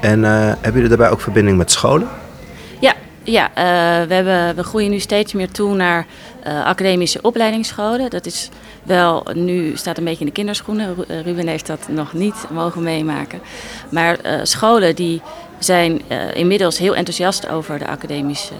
En 0.00 0.22
hebben 0.22 0.72
jullie 0.72 0.88
daarbij 0.88 1.10
ook 1.10 1.20
verbinding 1.20 1.56
met 1.56 1.70
scholen? 1.70 2.08
Ja, 3.30 3.48
uh, 3.48 3.54
we, 4.08 4.14
hebben, 4.14 4.56
we 4.56 4.62
groeien 4.62 4.90
nu 4.90 4.98
steeds 4.98 5.32
meer 5.32 5.50
toe 5.50 5.74
naar 5.74 6.06
uh, 6.46 6.64
academische 6.64 7.22
opleidingsscholen. 7.22 8.10
Dat 8.10 8.26
is 8.26 8.48
wel, 8.82 9.26
nu 9.34 9.76
staat 9.76 9.98
een 9.98 10.04
beetje 10.04 10.20
in 10.20 10.26
de 10.26 10.32
kinderschoenen. 10.32 10.96
Ruben 11.24 11.46
heeft 11.46 11.66
dat 11.66 11.88
nog 11.88 12.12
niet 12.12 12.34
mogen 12.50 12.82
meemaken. 12.82 13.40
Maar 13.88 14.18
scholen 14.42 14.94
die 14.94 15.22
zijn 15.58 16.02
inmiddels 16.34 16.78
heel 16.78 16.94
enthousiast 16.94 17.48
over 17.48 17.78
de 17.78 17.86
academische 17.86 18.52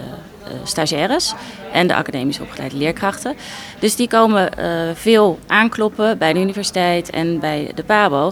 stagiaires 0.63 1.33
en 1.73 1.87
de 1.87 1.95
academisch 1.95 2.39
opgeleide 2.39 2.77
leerkrachten. 2.77 3.35
Dus 3.79 3.95
die 3.95 4.07
komen 4.07 4.49
veel 4.93 5.39
aankloppen 5.47 6.17
bij 6.17 6.33
de 6.33 6.39
universiteit 6.39 7.09
en 7.09 7.39
bij 7.39 7.71
de 7.75 7.83
PABO 7.83 8.31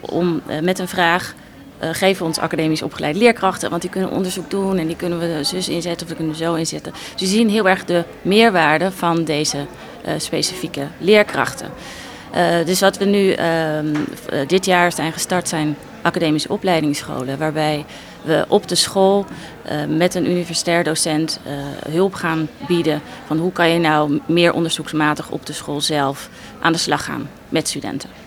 om 0.00 0.42
met 0.62 0.78
een 0.78 0.88
vraag 0.88 1.34
uh, 1.82 1.88
geven 1.92 2.26
ons 2.26 2.38
academisch 2.38 2.82
opgeleide 2.82 3.18
leerkrachten, 3.18 3.70
want 3.70 3.82
die 3.82 3.90
kunnen 3.90 4.10
onderzoek 4.10 4.50
doen 4.50 4.78
en 4.78 4.86
die 4.86 4.96
kunnen 4.96 5.18
we 5.18 5.44
zus 5.44 5.68
inzetten 5.68 6.02
of 6.02 6.12
we 6.12 6.18
kunnen 6.18 6.36
zo 6.36 6.54
inzetten. 6.54 6.92
Dus 6.92 7.20
we 7.20 7.26
zien 7.26 7.48
heel 7.48 7.68
erg 7.68 7.84
de 7.84 8.04
meerwaarde 8.22 8.92
van 8.92 9.24
deze 9.24 9.56
uh, 9.56 10.12
specifieke 10.16 10.86
leerkrachten. 10.98 11.70
Uh, 12.36 12.64
dus 12.64 12.80
wat 12.80 12.98
we 12.98 13.04
nu 13.04 13.32
ehm, 13.32 13.94
dit 14.46 14.64
jaar 14.64 14.92
zijn 14.92 15.12
gestart 15.12 15.48
zijn 15.48 15.76
academische 16.02 16.48
opleidingsscholen, 16.48 17.38
waarbij 17.38 17.84
we 18.22 18.44
op 18.48 18.68
de 18.68 18.74
school 18.74 19.26
met 19.88 20.14
een 20.14 20.30
universitair 20.30 20.84
docent 20.84 21.40
hulp 21.90 22.14
gaan 22.14 22.48
bieden 22.66 23.02
van 23.26 23.38
hoe 23.38 23.52
kan 23.52 23.70
je 23.70 23.78
nou 23.78 24.20
meer 24.26 24.52
onderzoeksmatig 24.52 25.30
op 25.30 25.46
de 25.46 25.52
school 25.52 25.80
zelf 25.80 26.28
aan 26.60 26.72
de 26.72 26.78
slag 26.78 27.04
gaan 27.04 27.28
met 27.48 27.68
studenten. 27.68 28.25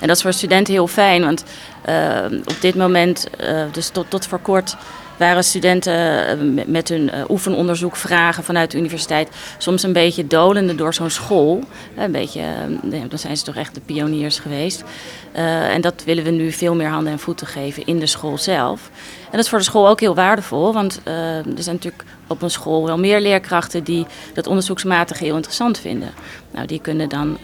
En 0.00 0.06
dat 0.06 0.16
is 0.16 0.22
voor 0.22 0.32
studenten 0.32 0.72
heel 0.74 0.86
fijn, 0.86 1.24
want 1.24 1.44
uh, 1.88 2.24
op 2.44 2.56
dit 2.60 2.74
moment, 2.74 3.26
uh, 3.40 3.62
dus 3.72 3.88
tot, 3.88 4.06
tot 4.10 4.26
voor 4.26 4.38
kort, 4.38 4.76
waren 5.16 5.44
studenten 5.44 6.26
eh, 6.26 6.66
met 6.66 6.88
hun 6.88 7.10
oefenonderzoek 7.28 7.96
vragen 7.96 8.44
vanuit 8.44 8.70
de 8.70 8.78
universiteit 8.78 9.28
soms 9.58 9.82
een 9.82 9.92
beetje 9.92 10.26
dolende 10.26 10.74
door 10.74 10.94
zo'n 10.94 11.10
school. 11.10 11.64
Een 11.96 12.12
beetje, 12.12 12.42
dan 12.82 13.18
zijn 13.18 13.36
ze 13.36 13.44
toch 13.44 13.56
echt 13.56 13.74
de 13.74 13.80
pioniers 13.80 14.38
geweest. 14.38 14.84
en 15.32 15.80
dat 15.80 16.02
willen 16.04 16.24
we 16.24 16.30
nu 16.30 16.52
veel 16.52 16.74
meer 16.74 16.88
handen 16.88 17.12
en 17.12 17.18
voeten 17.18 17.46
geven 17.46 17.86
in 17.86 17.98
de 17.98 18.06
school 18.06 18.38
zelf. 18.38 18.90
En 19.24 19.30
dat 19.30 19.40
is 19.40 19.48
voor 19.48 19.58
de 19.58 19.64
school 19.64 19.88
ook 19.88 20.00
heel 20.00 20.14
waardevol, 20.14 20.72
want 20.72 21.00
er 21.04 21.62
zijn 21.62 21.74
natuurlijk 21.74 22.04
op 22.26 22.42
een 22.42 22.50
school 22.50 22.86
wel 22.86 22.98
meer 22.98 23.20
leerkrachten 23.20 23.84
die 23.84 24.06
dat 24.34 24.46
onderzoeksmatig 24.46 25.18
heel 25.18 25.34
interessant 25.34 25.78
vinden. 25.78 26.10
Nou, 26.50 26.66
die 26.66 26.80
kunnen 26.80 27.08
dan 27.08 27.38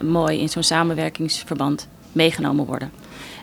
mooi 0.00 0.40
in 0.40 0.48
zo'n 0.48 0.62
samenwerkingsverband 0.62 1.88
meegenomen 2.12 2.66
worden. 2.66 2.90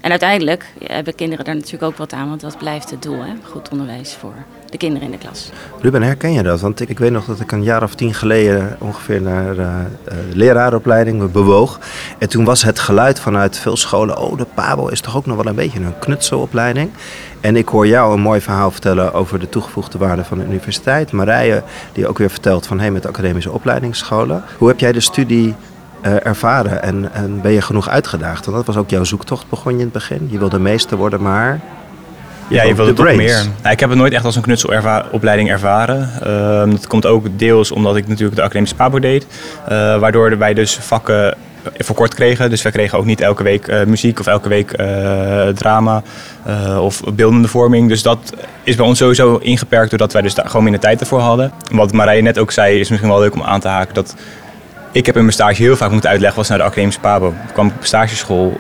En 0.02 0.10
uiteindelijk 0.10 0.66
hebben 0.84 1.16
kinderen 1.16 1.46
daar 1.46 1.56
natuurlijk 1.56 1.84
ook 1.84 1.98
wat 1.98 2.14
aan, 2.14 2.30
want 2.30 2.42
dat 2.42 2.58
blijft 2.58 2.90
het 2.90 3.02
doel. 3.02 3.24
Hè? 3.24 3.34
Goed 3.44 3.70
onderwijs 3.70 4.14
voor 4.14 4.34
de 4.70 4.78
kinderen 4.78 5.06
in 5.06 5.12
de 5.12 5.18
klas. 5.18 5.50
Ruben, 5.82 6.02
herken 6.02 6.32
je 6.32 6.44
dat? 6.44 6.62
Want 6.62 6.90
ik, 6.90 7.00
weet 7.00 7.12
nog 7.12 7.26
dat 7.26 7.40
ik 7.40 7.52
een 7.52 7.64
jaar 7.64 7.84
of 7.84 7.96
tien 7.96 8.14
geleden 8.14 8.76
ongeveer 8.80 9.22
naar 9.22 9.56
uh, 9.56 9.66
uh, 9.66 10.14
leraaropleiding 10.34 11.32
bewoog. 11.32 11.80
En 12.18 12.30
toen 12.30 12.46
was 12.46 12.64
het 12.64 12.80
geluid 12.80 13.20
vanuit 13.20 13.58
veel 13.58 13.78
scholen, 13.78 14.18
oh 14.18 14.38
de 14.38 14.46
PABO 14.54 14.88
is 14.88 15.02
toch 15.02 15.18
ook 15.18 15.26
nog 15.26 15.36
wel 15.36 15.46
een 15.46 15.56
beetje 15.56 15.80
een 15.80 16.00
knutselopleiding. 16.00 16.92
En 17.42 17.56
ik 17.56 17.68
hoor 17.68 17.88
jou 17.88 18.14
een 18.14 18.22
mooi 18.22 18.42
verhaal 18.42 18.72
vertellen 18.72 19.14
over 19.14 19.40
de 19.40 19.50
toegevoegde 19.50 19.98
waarde 19.98 20.24
van 20.24 20.38
de 20.38 20.46
universiteit. 20.46 21.12
Marije, 21.12 21.64
die 21.94 22.08
ook 22.08 22.18
weer 22.18 22.30
vertelt 22.30 22.68
van 22.68 22.80
hey, 22.80 22.92
met 22.92 23.08
academische 23.08 23.52
opleidingsscholen. 23.52 24.44
Hoe 24.58 24.68
heb 24.68 24.80
jij 24.80 24.92
de 24.92 25.00
studie 25.00 25.56
uh, 26.06 26.26
ervaren 26.26 26.84
en, 26.84 27.14
en, 27.14 27.42
ben 27.42 27.52
je 27.52 27.62
genoeg 27.62 27.90
uitgedaagd? 27.90 28.46
Want 28.46 28.58
dat 28.58 28.66
was 28.66 28.78
ook 28.78 28.90
jouw 28.90 29.04
zoektocht, 29.04 29.50
begon 29.50 29.72
je 29.72 29.78
in 29.78 29.84
het 29.84 29.94
begin. 29.94 30.28
Je 30.32 30.38
wilde 30.38 30.60
meester 30.60 30.98
worden, 30.98 31.22
maar... 31.22 31.60
Je 32.48 32.56
ja, 32.56 32.64
je 32.64 32.76
wilde 32.76 32.94
toch 32.94 33.16
meer. 33.16 33.46
Nou, 33.62 33.74
ik 33.74 33.80
heb 33.80 33.90
het 33.90 33.98
nooit 33.98 34.14
echt 34.14 34.26
als 34.26 34.36
een 34.36 34.42
knutselopleiding 34.42 35.50
ervaren. 35.50 36.10
Uh, 36.24 36.72
dat 36.72 36.88
komt 36.88 37.06
ook 37.06 37.26
deels 37.36 37.72
omdat 37.72 37.96
ik 37.96 38.08
natuurlijk 38.08 38.36
de 38.36 38.42
academische 38.42 38.76
PABO 38.76 39.00
deed. 39.00 39.28
Uh, 39.70 40.00
waardoor 40.00 40.38
wij 40.38 40.54
dus 40.54 40.76
vakken 40.76 41.38
verkort 41.78 42.14
kregen. 42.14 42.50
Dus 42.50 42.62
we 42.62 42.72
kregen 42.72 42.98
ook 42.98 43.06
niet 43.06 43.22
elke 43.22 43.44
week 43.44 43.68
uh, 43.68 43.84
muziek 43.84 44.20
of 44.20 44.28
elke 44.28 44.50
week 44.50 44.80
uh, 44.80 45.48
drama 45.48 46.04
uh, 46.48 46.84
of 46.84 47.02
beeldende 47.14 47.48
vorming. 47.48 47.90
Dus 47.90 48.02
dat 48.02 48.34
is 48.64 48.76
bij 48.76 48.86
ons 48.86 48.98
sowieso 48.98 49.38
ingeperkt 49.38 49.90
doordat 49.90 50.14
wij 50.14 50.22
dus 50.22 50.34
daar 50.34 50.48
gewoon 50.48 50.64
minder 50.64 50.82
tijd 50.82 51.00
ervoor 51.00 51.20
hadden. 51.20 51.52
Wat 51.72 51.94
Marije 51.94 52.22
net 52.22 52.40
ook 52.40 52.52
zei 52.52 52.80
is 52.80 52.90
misschien 52.90 53.12
wel 53.12 53.20
leuk 53.20 53.34
om 53.34 53.44
aan 53.44 53.60
te 53.60 53.68
haken. 53.68 53.94
Dat 53.94 54.16
ik 54.98 55.06
heb 55.06 55.16
in 55.16 55.22
mijn 55.22 55.34
stage 55.34 55.62
heel 55.62 55.76
vaak 55.76 55.92
moeten 55.92 56.10
uitleggen 56.10 56.40
wat 56.40 56.50
naar 56.50 56.58
de 56.58 56.64
academische 56.64 57.00
PABO. 57.00 57.28
Ik 57.28 57.54
kwam 57.54 57.68
op 57.68 57.86
stageschool 57.86 58.60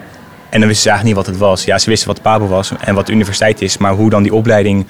en 0.50 0.60
dan 0.60 0.68
wisten 0.68 0.84
ze 0.84 0.89
eigenlijk 0.89 1.04
niet 1.04 1.25
wat 1.25 1.36
het 1.36 1.50
was. 1.50 1.63
Ja, 1.63 1.77
ze 1.77 1.89
wisten 1.89 2.08
wat 2.08 2.22
PABO 2.22 2.48
was 2.48 2.72
en 2.80 2.96
wat 2.96 3.06
de 3.06 3.12
universiteit 3.12 3.62
is, 3.62 3.77
maar 3.77 3.94
hoe 3.94 4.10
dan 4.10 4.24
die 4.24 4.34
opleiding 4.34 4.86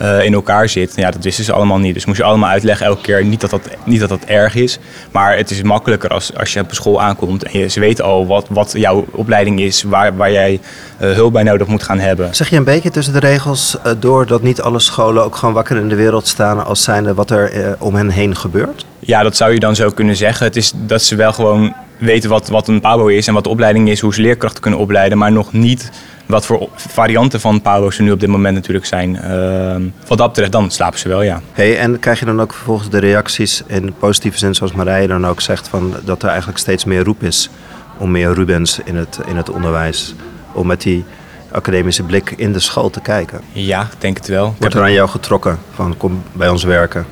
uh, 0.00 0.24
in 0.24 0.34
elkaar 0.34 0.68
zit, 0.68 0.92
ja, 0.96 1.10
dat 1.10 1.24
wisten 1.24 1.44
ze 1.44 1.52
allemaal 1.52 1.78
niet. 1.78 1.94
Dus 1.94 2.04
moest 2.04 2.18
je 2.18 2.24
allemaal 2.24 2.50
uitleggen 2.50 2.86
elke 2.86 3.02
keer. 3.02 3.24
Niet 3.24 3.40
dat 3.40 3.50
dat, 3.50 3.68
niet 3.84 4.00
dat, 4.00 4.08
dat 4.08 4.24
erg 4.24 4.54
is, 4.54 4.78
maar 5.10 5.36
het 5.36 5.50
is 5.50 5.62
makkelijker 5.62 6.10
als, 6.10 6.36
als 6.36 6.52
je 6.52 6.60
op 6.60 6.74
school 6.74 7.02
aankomt 7.02 7.42
en 7.42 7.58
je, 7.58 7.68
ze 7.68 7.80
weten 7.80 8.04
al 8.04 8.26
wat, 8.26 8.46
wat 8.48 8.72
jouw 8.76 9.04
opleiding 9.10 9.60
is, 9.60 9.82
waar, 9.82 10.16
waar 10.16 10.32
jij 10.32 10.60
uh, 11.00 11.12
hulp 11.12 11.32
bij 11.32 11.42
nodig 11.42 11.66
moet 11.66 11.82
gaan 11.82 11.98
hebben. 11.98 12.34
Zeg 12.34 12.50
je 12.50 12.56
een 12.56 12.64
beetje 12.64 12.90
tussen 12.90 13.12
de 13.12 13.20
regels 13.20 13.76
uh, 13.86 13.92
door 13.98 14.26
dat 14.26 14.42
niet 14.42 14.60
alle 14.60 14.80
scholen 14.80 15.24
ook 15.24 15.36
gewoon 15.36 15.54
wakker 15.54 15.76
in 15.76 15.88
de 15.88 15.94
wereld 15.94 16.26
staan 16.26 16.64
als 16.64 16.82
zijnde 16.82 17.14
wat 17.14 17.30
er 17.30 17.76
om 17.78 17.94
hen 17.94 18.10
heen 18.10 18.36
gebeurt? 18.36 18.86
Ja, 18.98 19.22
dat 19.22 19.36
zou 19.36 19.52
je 19.52 19.60
dan 19.60 19.76
zo 19.76 19.90
kunnen 19.90 20.16
zeggen. 20.16 20.46
Het 20.46 20.56
is 20.56 20.72
dat 20.76 21.02
ze 21.02 21.16
wel 21.16 21.32
gewoon 21.32 21.74
weten 22.04 22.30
wat, 22.30 22.48
wat 22.48 22.68
een 22.68 22.80
PABO 22.80 23.06
is 23.06 23.26
en 23.26 23.34
wat 23.34 23.44
de 23.44 23.50
opleiding 23.50 23.88
is, 23.88 24.00
hoe 24.00 24.14
ze 24.14 24.20
leerkrachten 24.20 24.62
kunnen 24.62 24.80
opleiden, 24.80 25.18
maar 25.18 25.32
nog 25.32 25.52
niet 25.52 25.90
wat 26.26 26.46
voor 26.46 26.68
varianten 26.74 27.40
van 27.40 27.62
PABO's 27.62 27.96
er 27.96 28.02
nu 28.02 28.10
op 28.10 28.20
dit 28.20 28.28
moment 28.28 28.54
natuurlijk 28.54 28.86
zijn. 28.86 29.14
Uh, 29.14 29.90
wat 30.06 30.18
dat 30.18 30.28
betreft, 30.28 30.52
dan 30.52 30.70
slapen 30.70 30.98
ze 30.98 31.08
wel, 31.08 31.22
ja. 31.22 31.40
Hey, 31.52 31.78
en 31.78 31.98
krijg 31.98 32.18
je 32.18 32.24
dan 32.24 32.40
ook 32.40 32.52
vervolgens 32.52 32.90
de 32.90 32.98
reacties 32.98 33.62
in 33.66 33.94
positieve 33.98 34.38
zin, 34.38 34.54
zoals 34.54 34.72
Marije 34.72 35.06
dan 35.06 35.26
ook 35.26 35.40
zegt, 35.40 35.68
van 35.68 35.94
dat 36.04 36.22
er 36.22 36.28
eigenlijk 36.28 36.58
steeds 36.58 36.84
meer 36.84 37.04
roep 37.04 37.22
is 37.22 37.50
om 37.98 38.10
meer 38.10 38.32
Rubens 38.32 38.80
in 38.84 38.96
het, 38.96 39.18
in 39.26 39.36
het 39.36 39.50
onderwijs, 39.50 40.14
om 40.52 40.66
met 40.66 40.82
die 40.82 41.04
academische 41.50 42.02
blik 42.02 42.30
in 42.36 42.52
de 42.52 42.60
school 42.60 42.90
te 42.90 43.00
kijken? 43.00 43.40
Ja, 43.52 43.82
ik 43.82 44.00
denk 44.00 44.16
het 44.16 44.28
wel. 44.28 44.54
Wordt 44.58 44.74
er 44.74 44.82
aan 44.82 44.92
jou 44.92 45.08
getrokken 45.08 45.58
van 45.74 45.96
kom 45.96 46.22
bij 46.32 46.48
ons 46.48 46.64
werken? 46.64 47.06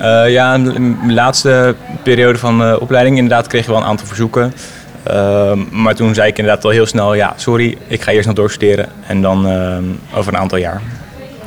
Uh, 0.00 0.30
ja, 0.30 0.54
in 0.54 0.98
de 1.06 1.12
laatste 1.12 1.74
periode 2.02 2.38
van 2.38 2.58
de 2.58 2.80
opleiding 2.80 3.16
inderdaad 3.16 3.46
kregen 3.46 3.66
we 3.66 3.72
wel 3.72 3.82
een 3.82 3.88
aantal 3.88 4.06
verzoeken. 4.06 4.52
Uh, 5.08 5.52
maar 5.70 5.94
toen 5.94 6.14
zei 6.14 6.28
ik 6.28 6.38
inderdaad 6.38 6.64
al 6.64 6.70
heel 6.70 6.86
snel, 6.86 7.14
ja, 7.14 7.32
sorry, 7.36 7.78
ik 7.86 8.02
ga 8.02 8.12
eerst 8.12 8.26
nog 8.26 8.36
doorstuderen 8.36 8.88
en 9.06 9.22
dan 9.22 9.46
uh, 9.46 9.76
over 10.14 10.32
een 10.32 10.38
aantal 10.38 10.58
jaar. 10.58 10.80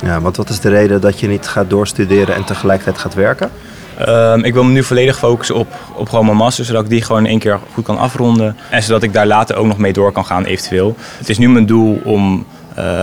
Ja, 0.02 0.20
want 0.20 0.36
wat 0.36 0.48
is 0.48 0.60
de 0.60 0.68
reden 0.68 1.00
dat 1.00 1.20
je 1.20 1.28
niet 1.28 1.46
gaat 1.46 1.70
doorstuderen 1.70 2.34
en 2.34 2.44
tegelijkertijd 2.44 2.98
gaat 2.98 3.14
werken? 3.14 3.50
Ehm, 3.98 4.44
ik 4.44 4.52
wil 4.52 4.64
me 4.64 4.72
nu 4.72 4.84
volledig 4.84 5.18
focussen 5.18 5.54
op, 5.54 5.74
op 5.94 6.08
gewoon 6.08 6.24
mijn 6.24 6.36
master, 6.36 6.64
zodat 6.64 6.82
ik 6.82 6.90
die 6.90 7.02
gewoon 7.02 7.24
in 7.24 7.30
één 7.30 7.38
keer 7.38 7.58
goed 7.72 7.84
kan 7.84 7.98
afronden. 7.98 8.56
En 8.70 8.82
zodat 8.82 9.02
ik 9.02 9.12
daar 9.12 9.26
later 9.26 9.56
ook 9.56 9.66
nog 9.66 9.78
mee 9.78 9.92
door 9.92 10.12
kan 10.12 10.24
gaan 10.24 10.44
eventueel. 10.44 10.96
Het 11.18 11.28
is 11.28 11.38
nu 11.38 11.48
mijn 11.48 11.66
doel 11.66 12.00
om 12.04 12.46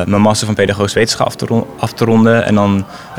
mijn 0.05 0.21
master 0.21 0.45
van 0.45 0.55
pedagogische 0.55 0.99
wetenschap 0.99 1.27
af 1.77 1.93
te, 1.93 2.05
ronden. 2.05 2.45
En 2.45 2.55
dan 2.55 2.77
uh, 2.77 3.17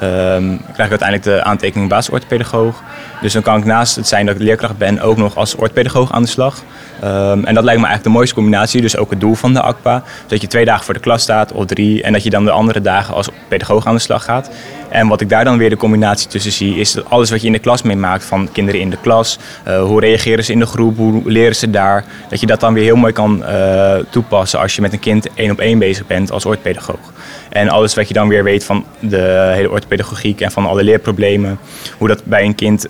krijg 0.72 0.90
ik 0.90 1.00
uiteindelijk 1.00 1.22
de 1.22 1.42
aantekening 1.42 1.88
basisorthopedagoog. 1.88 2.82
Dus 3.20 3.32
dan 3.32 3.42
kan 3.42 3.58
ik 3.58 3.64
naast 3.64 3.96
het 3.96 4.08
zijn 4.08 4.26
dat 4.26 4.34
ik 4.34 4.40
leerkracht 4.40 4.78
ben 4.78 5.00
ook 5.00 5.16
nog 5.16 5.36
als 5.36 5.54
orthopedagoog 5.54 6.12
aan 6.12 6.22
de 6.22 6.28
slag. 6.28 6.62
Um, 7.04 7.44
en 7.44 7.54
dat 7.54 7.64
lijkt 7.64 7.80
me 7.80 7.86
eigenlijk 7.86 8.02
de 8.02 8.10
mooiste 8.10 8.34
combinatie. 8.34 8.80
Dus 8.80 8.96
ook 8.96 9.10
het 9.10 9.20
doel 9.20 9.34
van 9.34 9.52
de 9.52 9.60
ACPA. 9.60 10.02
Dat 10.26 10.40
je 10.40 10.46
twee 10.46 10.64
dagen 10.64 10.84
voor 10.84 10.94
de 10.94 11.00
klas 11.00 11.22
staat 11.22 11.52
of 11.52 11.64
drie. 11.64 12.02
En 12.02 12.12
dat 12.12 12.22
je 12.22 12.30
dan 12.30 12.44
de 12.44 12.50
andere 12.50 12.80
dagen 12.80 13.14
als 13.14 13.28
pedagoog 13.48 13.86
aan 13.86 13.94
de 13.94 14.00
slag 14.00 14.24
gaat. 14.24 14.50
En 14.96 15.08
wat 15.08 15.20
ik 15.20 15.28
daar 15.28 15.44
dan 15.44 15.58
weer 15.58 15.70
de 15.70 15.76
combinatie 15.76 16.28
tussen 16.28 16.52
zie, 16.52 16.76
is 16.76 16.92
dat 16.92 17.10
alles 17.10 17.30
wat 17.30 17.40
je 17.40 17.46
in 17.46 17.52
de 17.52 17.58
klas 17.58 17.82
meemaakt 17.82 18.24
van 18.24 18.48
kinderen 18.52 18.80
in 18.80 18.90
de 18.90 18.96
klas. 19.00 19.38
Uh, 19.68 19.82
hoe 19.82 20.00
reageren 20.00 20.44
ze 20.44 20.52
in 20.52 20.58
de 20.58 20.66
groep? 20.66 20.96
Hoe 20.96 21.22
leren 21.24 21.56
ze 21.56 21.70
daar? 21.70 22.04
Dat 22.28 22.40
je 22.40 22.46
dat 22.46 22.60
dan 22.60 22.74
weer 22.74 22.84
heel 22.84 22.96
mooi 22.96 23.12
kan 23.12 23.42
uh, 23.42 23.94
toepassen 24.10 24.58
als 24.58 24.74
je 24.74 24.80
met 24.80 24.92
een 24.92 24.98
kind 24.98 25.28
één 25.34 25.50
op 25.50 25.58
één 25.58 25.78
bezig 25.78 26.06
bent 26.06 26.30
als 26.30 26.44
orthopedagoog. 26.44 27.12
En 27.48 27.68
alles 27.68 27.94
wat 27.94 28.08
je 28.08 28.14
dan 28.14 28.28
weer 28.28 28.44
weet 28.44 28.64
van 28.64 28.84
de 29.00 29.50
hele 29.54 29.70
orthopedagogiek 29.70 30.40
en 30.40 30.50
van 30.50 30.66
alle 30.66 30.84
leerproblemen. 30.84 31.58
Hoe 31.98 32.08
dat 32.08 32.24
bij 32.24 32.44
een 32.44 32.54
kind 32.54 32.86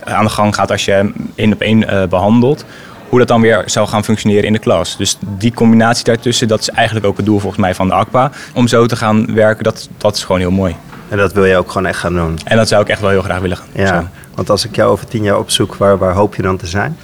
aan 0.00 0.24
de 0.24 0.30
gang 0.30 0.54
gaat 0.54 0.70
als 0.70 0.84
je 0.84 1.12
één 1.34 1.52
op 1.52 1.60
één 1.60 2.08
behandelt 2.08 2.64
hoe 3.08 3.18
dat 3.18 3.28
dan 3.28 3.40
weer 3.40 3.62
zou 3.66 3.88
gaan 3.88 4.04
functioneren 4.04 4.44
in 4.44 4.52
de 4.52 4.58
klas. 4.58 4.96
Dus 4.96 5.18
die 5.20 5.52
combinatie 5.52 6.04
daartussen, 6.04 6.48
dat 6.48 6.60
is 6.60 6.70
eigenlijk 6.70 7.06
ook 7.06 7.16
het 7.16 7.26
doel 7.26 7.38
volgens 7.38 7.60
mij 7.60 7.74
van 7.74 7.88
de 7.88 7.94
ACPA. 7.94 8.30
Om 8.54 8.68
zo 8.68 8.86
te 8.86 8.96
gaan 8.96 9.34
werken, 9.34 9.64
dat, 9.64 9.88
dat 9.96 10.16
is 10.16 10.24
gewoon 10.24 10.40
heel 10.40 10.50
mooi. 10.50 10.76
En 11.08 11.16
dat 11.16 11.32
wil 11.32 11.44
je 11.44 11.56
ook 11.56 11.70
gewoon 11.70 11.86
echt 11.86 11.98
gaan 11.98 12.14
doen? 12.14 12.38
En 12.44 12.56
dat 12.56 12.68
zou 12.68 12.82
ik 12.82 12.88
echt 12.88 13.00
wel 13.00 13.10
heel 13.10 13.22
graag 13.22 13.40
willen 13.40 13.56
gaan 13.56 13.66
doen. 13.72 13.84
Ja, 13.84 14.10
want 14.34 14.50
als 14.50 14.64
ik 14.64 14.76
jou 14.76 14.90
over 14.90 15.06
tien 15.06 15.22
jaar 15.22 15.38
opzoek, 15.38 15.74
waar, 15.74 15.98
waar 15.98 16.12
hoop 16.12 16.34
je 16.34 16.42
dan 16.42 16.56
te 16.56 16.66
zijn? 16.66 16.96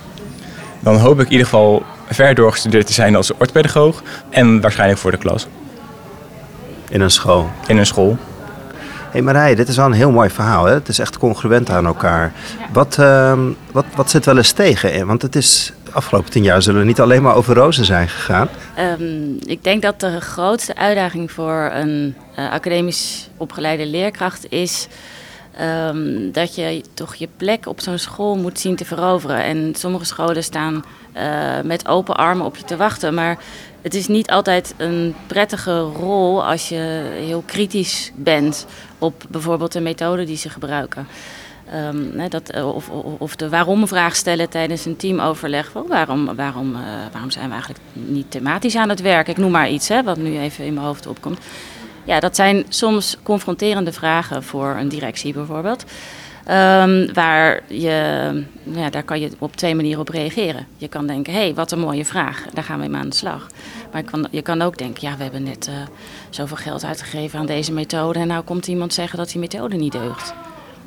Dan 0.80 0.96
hoop 0.96 1.20
ik 1.20 1.26
in 1.26 1.32
ieder 1.32 1.46
geval 1.46 1.82
ver 2.10 2.34
doorgestudeerd 2.34 2.86
te 2.86 2.92
zijn 2.92 3.16
als 3.16 3.32
orthopedagoog. 3.32 4.02
En 4.30 4.60
waarschijnlijk 4.60 5.00
voor 5.00 5.10
de 5.10 5.16
klas. 5.16 5.46
In 6.88 7.00
een 7.00 7.10
school? 7.10 7.50
In 7.66 7.76
een 7.76 7.86
school. 7.86 8.18
Hé 9.14 9.20
hey 9.20 9.22
Marije, 9.22 9.56
dit 9.56 9.68
is 9.68 9.76
wel 9.76 9.86
een 9.86 9.92
heel 9.92 10.10
mooi 10.10 10.30
verhaal. 10.30 10.64
Hè? 10.64 10.74
Het 10.74 10.88
is 10.88 10.98
echt 10.98 11.18
congruent 11.18 11.70
aan 11.70 11.86
elkaar. 11.86 12.32
Wat, 12.72 12.96
uh, 13.00 13.38
wat, 13.72 13.84
wat 13.94 14.10
zit 14.10 14.24
wel 14.24 14.36
eens 14.36 14.52
tegen? 14.52 15.06
Want 15.06 15.22
het 15.22 15.36
is 15.36 15.72
afgelopen 15.94 16.30
tien 16.30 16.42
jaar 16.42 16.62
zullen 16.62 16.86
niet 16.86 17.00
alleen 17.00 17.22
maar 17.22 17.34
over 17.34 17.54
rozen 17.54 17.84
zijn 17.84 18.08
gegaan. 18.08 18.48
Um, 19.00 19.38
ik 19.44 19.64
denk 19.64 19.82
dat 19.82 20.00
de 20.00 20.20
grootste 20.20 20.76
uitdaging 20.76 21.32
voor 21.32 21.70
een 21.72 22.14
uh, 22.38 22.50
academisch 22.50 23.28
opgeleide 23.36 23.86
leerkracht 23.86 24.46
is 24.50 24.88
ehm, 25.56 26.30
dat 26.32 26.54
je 26.54 26.82
toch 26.94 27.14
je 27.14 27.28
plek 27.36 27.66
op 27.66 27.80
zo'n 27.80 27.98
school 27.98 28.36
moet 28.36 28.60
zien 28.60 28.76
te 28.76 28.84
veroveren. 28.84 29.44
En 29.44 29.74
sommige 29.74 30.04
scholen 30.04 30.44
staan 30.44 30.84
uh, 31.16 31.60
met 31.64 31.88
open 31.88 32.16
armen 32.16 32.46
op 32.46 32.56
je 32.56 32.64
te 32.64 32.76
wachten. 32.76 33.14
Maar 33.14 33.38
het 33.82 33.94
is 33.94 34.06
niet 34.06 34.30
altijd 34.30 34.74
een 34.76 35.14
prettige 35.26 35.80
rol 35.80 36.44
als 36.44 36.68
je 36.68 37.10
heel 37.26 37.42
kritisch 37.46 38.12
bent 38.14 38.66
op 38.98 39.24
bijvoorbeeld 39.28 39.72
de 39.72 39.80
methode 39.80 40.24
die 40.24 40.36
ze 40.36 40.48
gebruiken. 40.50 41.06
Um, 41.72 42.28
dat, 42.28 42.50
eh, 42.50 42.74
of, 42.74 42.90
of, 43.18 43.36
de 43.36 43.48
waarom-vraag 43.48 44.16
stellen 44.16 44.48
tijdens 44.48 44.84
een 44.84 44.96
teamoverleg. 44.96 45.72
waarom, 45.86 46.34
waarom, 46.36 46.74
uh, 46.74 46.80
waarom 47.12 47.30
zijn 47.30 47.44
we 47.44 47.52
eigenlijk 47.52 47.84
niet 47.92 48.30
thematisch 48.30 48.76
aan 48.76 48.88
het 48.88 49.00
werk? 49.00 49.28
Ik 49.28 49.36
noem 49.36 49.50
maar 49.50 49.70
iets, 49.70 49.88
hè, 49.88 50.02
wat 50.02 50.16
nu 50.16 50.38
even 50.38 50.64
in 50.64 50.74
mijn 50.74 50.86
hoofd 50.86 51.06
opkomt. 51.06 51.38
Ja, 52.04 52.20
dat 52.20 52.36
zijn 52.36 52.64
soms 52.68 53.16
confronterende 53.22 53.92
vragen 53.92 54.42
voor 54.42 54.76
een 54.78 54.88
directie 54.88 55.32
bijvoorbeeld. 55.32 55.84
Um, 56.48 57.12
waar 57.12 57.62
je, 57.66 58.44
ja, 58.62 58.90
daar 58.90 59.02
kan 59.02 59.20
je 59.20 59.30
op 59.38 59.56
twee 59.56 59.74
manieren 59.74 60.00
op 60.00 60.08
reageren. 60.08 60.66
Je 60.76 60.88
kan 60.88 61.06
denken, 61.06 61.32
hé, 61.32 61.38
hey, 61.38 61.54
wat 61.54 61.72
een 61.72 61.78
mooie 61.78 62.04
vraag, 62.04 62.44
daar 62.52 62.64
gaan 62.64 62.80
we 62.80 62.88
mee 62.88 63.00
aan 63.00 63.08
de 63.08 63.16
slag. 63.16 63.46
Maar 63.92 64.02
je 64.02 64.10
kan, 64.10 64.26
je 64.30 64.42
kan 64.42 64.62
ook 64.62 64.78
denken, 64.78 65.08
ja, 65.08 65.16
we 65.16 65.22
hebben 65.22 65.42
net 65.42 65.68
uh, 65.68 65.74
zoveel 66.30 66.56
geld 66.56 66.84
uitgegeven 66.84 67.38
aan 67.38 67.46
deze 67.46 67.72
methode... 67.72 68.18
en 68.18 68.26
nou 68.26 68.44
komt 68.44 68.66
iemand 68.66 68.94
zeggen 68.94 69.18
dat 69.18 69.28
die 69.28 69.40
methode 69.40 69.76
niet 69.76 69.92
deugt 69.92 70.34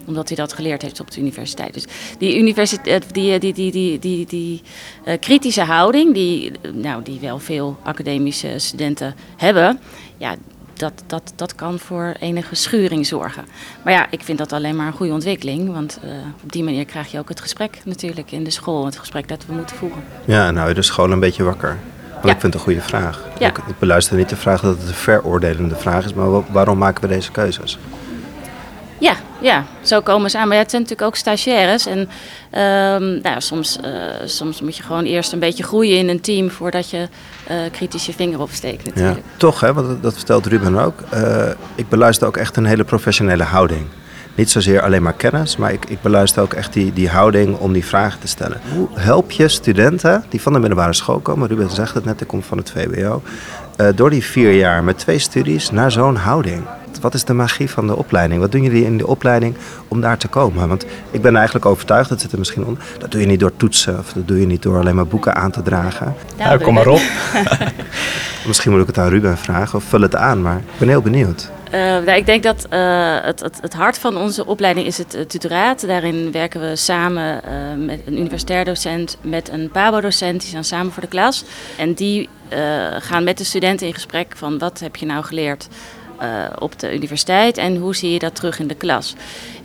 omdat 0.08 0.28
hij 0.28 0.38
dat 0.38 0.54
geleerd 0.54 0.82
heeft 0.82 1.00
op 1.00 1.12
de 1.12 1.20
universiteit. 1.20 1.74
Dus 1.74 1.86
die, 2.18 2.38
universiteit, 2.38 3.14
die, 3.14 3.40
die, 3.40 3.54
die, 3.54 3.72
die, 3.72 4.00
die, 4.00 4.26
die 4.26 4.62
uh, 5.06 5.14
kritische 5.20 5.64
houding, 5.64 6.14
die, 6.14 6.52
nou, 6.74 7.04
die 7.04 7.20
wel 7.20 7.40
veel 7.40 7.78
academische 7.84 8.54
studenten 8.58 9.16
hebben, 9.38 9.80
ja, 10.18 10.36
dat, 10.74 11.04
dat, 11.08 11.34
dat 11.36 11.56
kan 11.56 11.80
voor 11.80 12.16
enige 12.20 12.56
schuring 12.56 13.06
zorgen. 13.06 13.46
Maar 13.84 13.94
ja, 13.94 14.08
ik 14.10 14.24
vind 14.24 14.38
dat 14.38 14.54
alleen 14.54 14.76
maar 14.76 14.88
een 14.88 14.94
goede 14.94 15.14
ontwikkeling. 15.14 15.74
Want 15.74 16.00
uh, 16.04 16.12
op 16.44 16.52
die 16.52 16.64
manier 16.64 16.86
krijg 16.86 17.12
je 17.12 17.20
ook 17.20 17.30
het 17.30 17.42
gesprek 17.42 17.80
natuurlijk 17.86 18.32
in 18.32 18.44
de 18.44 18.50
school. 18.50 18.86
Het 18.86 18.98
gesprek 18.98 19.28
dat 19.28 19.46
we 19.46 19.54
moeten 19.54 19.76
voeren. 19.76 20.04
Ja, 20.26 20.52
nou, 20.52 20.74
de 20.74 20.82
school 20.82 21.12
een 21.12 21.20
beetje 21.20 21.44
wakker. 21.44 21.78
Want 22.12 22.26
ja. 22.26 22.32
ik 22.32 22.40
vind 22.40 22.54
het 22.54 22.54
een 22.54 22.60
goede 22.60 22.82
vraag. 22.82 23.26
Ja. 23.40 23.48
Ik, 23.48 23.58
ik 23.58 23.80
beluister 23.80 24.18
niet 24.18 24.30
de 24.30 24.36
vraag 24.36 24.62
dat 24.62 24.78
het 24.78 24.88
een 24.88 24.94
veroordelende 24.94 25.76
vraag 25.76 26.06
is, 26.06 26.14
maar 26.14 26.52
waarom 26.52 26.78
maken 26.78 27.02
we 27.02 27.08
deze 27.08 27.32
keuzes? 27.32 27.78
Ja, 29.00 29.16
ja, 29.40 29.66
zo 29.82 30.02
komen 30.02 30.30
ze 30.30 30.38
aan. 30.38 30.48
Maar 30.48 30.56
ja, 30.56 30.62
het 30.62 30.72
zijn 30.72 30.82
natuurlijk 30.82 31.10
ook 31.10 31.16
stagiaires. 31.16 31.86
En 31.86 32.00
um, 32.00 33.22
nou, 33.22 33.42
soms, 33.42 33.78
uh, 33.86 33.92
soms 34.26 34.62
moet 34.62 34.78
je 34.78 34.84
gewoon 34.84 35.04
eerst 35.04 35.32
een 35.32 35.40
beetje 35.40 35.64
groeien 35.64 35.98
in 35.98 36.10
een 36.10 36.22
team 36.22 36.50
voordat 36.50 36.90
je 36.90 37.08
uh, 37.52 37.56
kritisch 37.72 38.06
je 38.06 38.14
vinger 38.14 38.42
opsteekt. 38.42 38.86
Natuurlijk. 38.86 39.18
Ja, 39.18 39.38
toch, 39.38 39.60
hè, 39.60 39.74
want 39.74 40.04
dat 40.04 40.14
vertelt 40.14 40.46
Ruben 40.46 40.78
ook. 40.78 41.04
Uh, 41.14 41.50
ik 41.76 41.90
beluister 41.90 42.28
ook 42.28 42.38
echt 42.38 42.58
een 42.58 42.66
hele 42.66 42.84
professionele 42.84 43.44
houding. 43.44 43.86
Niet 44.36 44.50
zozeer 44.50 44.82
alleen 44.82 45.04
maar 45.04 45.14
kennis, 45.14 45.58
maar 45.58 45.72
ik, 45.74 45.86
ik 45.86 46.02
beluister 46.02 46.42
ook 46.42 46.54
echt 46.54 46.74
die, 46.74 46.94
die 46.94 47.10
houding 47.10 47.58
om 47.58 47.74
die 47.74 47.86
vragen 47.86 48.20
te 48.20 48.28
stellen. 48.28 48.62
Hoe 48.74 48.88
help 48.94 49.32
je 49.32 49.48
studenten 49.48 50.24
die 50.30 50.42
van 50.42 50.54
de 50.54 50.60
middelbare 50.60 50.94
school 50.94 51.20
komen, 51.20 51.48
Ruben 51.48 51.70
zegt 51.70 51.94
het 51.94 52.06
net, 52.06 52.22
ik 52.22 52.28
kom 52.28 52.44
van 52.44 52.58
het 52.58 52.72
VWO, 52.72 53.22
door 53.96 54.10
die 54.10 54.24
vier 54.24 54.54
jaar 54.54 54.84
met 54.84 54.98
twee 54.98 55.20
studies 55.20 55.72
naar 55.72 55.92
zo'n 55.92 56.16
houding? 56.16 56.64
Wat 57.02 57.14
is 57.14 57.24
de 57.24 57.34
magie 57.34 57.70
van 57.70 57.88
de 57.88 57.96
opleiding? 57.96 58.40
Wat 58.40 58.52
doen 58.52 58.64
jullie 58.64 58.84
in 58.84 58.98
de 58.98 59.08
opleiding 59.08 59.56
om 59.88 60.02
daar 60.02 60.18
te 60.18 60.28
komen? 60.28 60.68
Want 60.68 60.86
ik 61.12 61.22
ben 61.22 61.36
eigenlijk 61.36 61.66
overtuigd, 61.66 62.10
dat 62.10 62.22
zit 62.22 62.32
er 62.32 62.38
misschien 62.38 62.66
onder. 62.66 62.84
Dat 63.00 63.12
doe 63.12 63.22
je 63.22 63.28
niet 63.28 63.40
door 63.40 63.58
toetsen 63.58 64.00
of 64.00 64.14
dat 64.14 64.28
doe 64.28 64.40
je 64.40 64.46
niet 64.46 64.62
door 64.62 64.80
alleen 64.80 64.96
maar 64.96 65.08
boeken 65.08 65.36
aan 65.36 65.52
te 65.52 65.62
dragen. 65.62 66.16
Nou, 66.38 66.62
kom 66.62 66.74
maar 66.74 66.88
op. 66.88 67.02
misschien 68.48 68.72
moet 68.72 68.82
ik 68.82 68.88
het 68.88 68.98
aan 68.98 69.10
Ruben 69.10 69.38
vragen 69.38 69.78
of 69.78 69.84
vul 69.84 70.02
het 70.02 70.16
aan, 70.16 70.42
maar 70.42 70.58
ik 70.58 70.78
ben 70.78 70.88
heel 70.88 71.02
benieuwd. 71.02 71.50
Uh, 71.68 71.82
nou, 71.82 72.12
ik 72.12 72.26
denk 72.26 72.44
dat 72.44 72.68
uh, 72.74 73.18
het, 73.22 73.40
het, 73.40 73.58
het, 73.62 73.74
hart 73.74 73.98
van 73.98 74.18
onze 74.18 74.46
opleiding 74.46 74.88
is 74.88 74.98
het 74.98 75.16
uh, 75.16 75.22
tutoraat. 75.22 75.88
Daarin 75.88 76.32
werken 76.32 76.62
we 76.62 76.76
samen 76.76 77.42
met 77.86 78.00
een 78.06 78.20
universitair 78.20 78.66
docent, 78.66 79.18
met 79.22 79.50
een 79.50 79.70
PABO-docent. 79.70 80.40
Die 80.40 80.50
staan 80.50 80.64
samen 80.64 80.92
voor 80.92 81.02
de 81.02 81.10
klas. 81.10 81.44
En 81.78 81.94
die 81.94 82.30
gaan 83.00 83.24
met 83.24 83.38
de 83.38 83.44
studenten 83.44 83.88
in 83.88 83.94
gesprek 83.94 84.34
van 84.36 84.58
wat 84.58 84.80
heb 84.80 84.96
je 84.96 85.06
nou 85.06 85.24
geleerd 85.24 85.68
uh, 86.22 86.46
op 86.60 86.80
de 86.80 86.96
universiteit 86.96 87.58
en 87.58 87.76
hoe 87.76 87.96
zie 87.96 88.12
je 88.12 88.20
dat 88.20 88.36
terug 88.36 88.60
in 88.60 88.68
de 88.68 88.76
klas. 88.76 89.16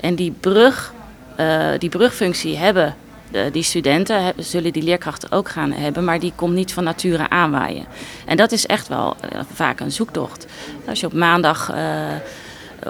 En 0.00 0.14
die, 0.14 0.30
brug, 0.40 0.92
uh, 1.40 1.68
die 1.78 1.88
brugfunctie 1.88 2.56
hebben 2.56 2.96
uh, 3.32 3.42
die 3.52 3.62
studenten, 3.62 4.32
zullen 4.36 4.72
die 4.72 4.82
leerkrachten 4.82 5.32
ook 5.32 5.48
gaan 5.48 5.72
hebben, 5.72 6.04
maar 6.04 6.20
die 6.20 6.32
komt 6.36 6.54
niet 6.54 6.72
van 6.72 6.84
nature 6.84 7.28
aanwaaien. 7.28 7.86
En 8.26 8.36
dat 8.36 8.52
is 8.52 8.66
echt 8.66 8.88
wel 8.88 9.16
vaak 9.52 9.80
een 9.80 9.92
zoektocht. 9.92 10.46
Als 10.86 11.00
je 11.00 11.06
op 11.06 11.12
maandag 11.12 11.74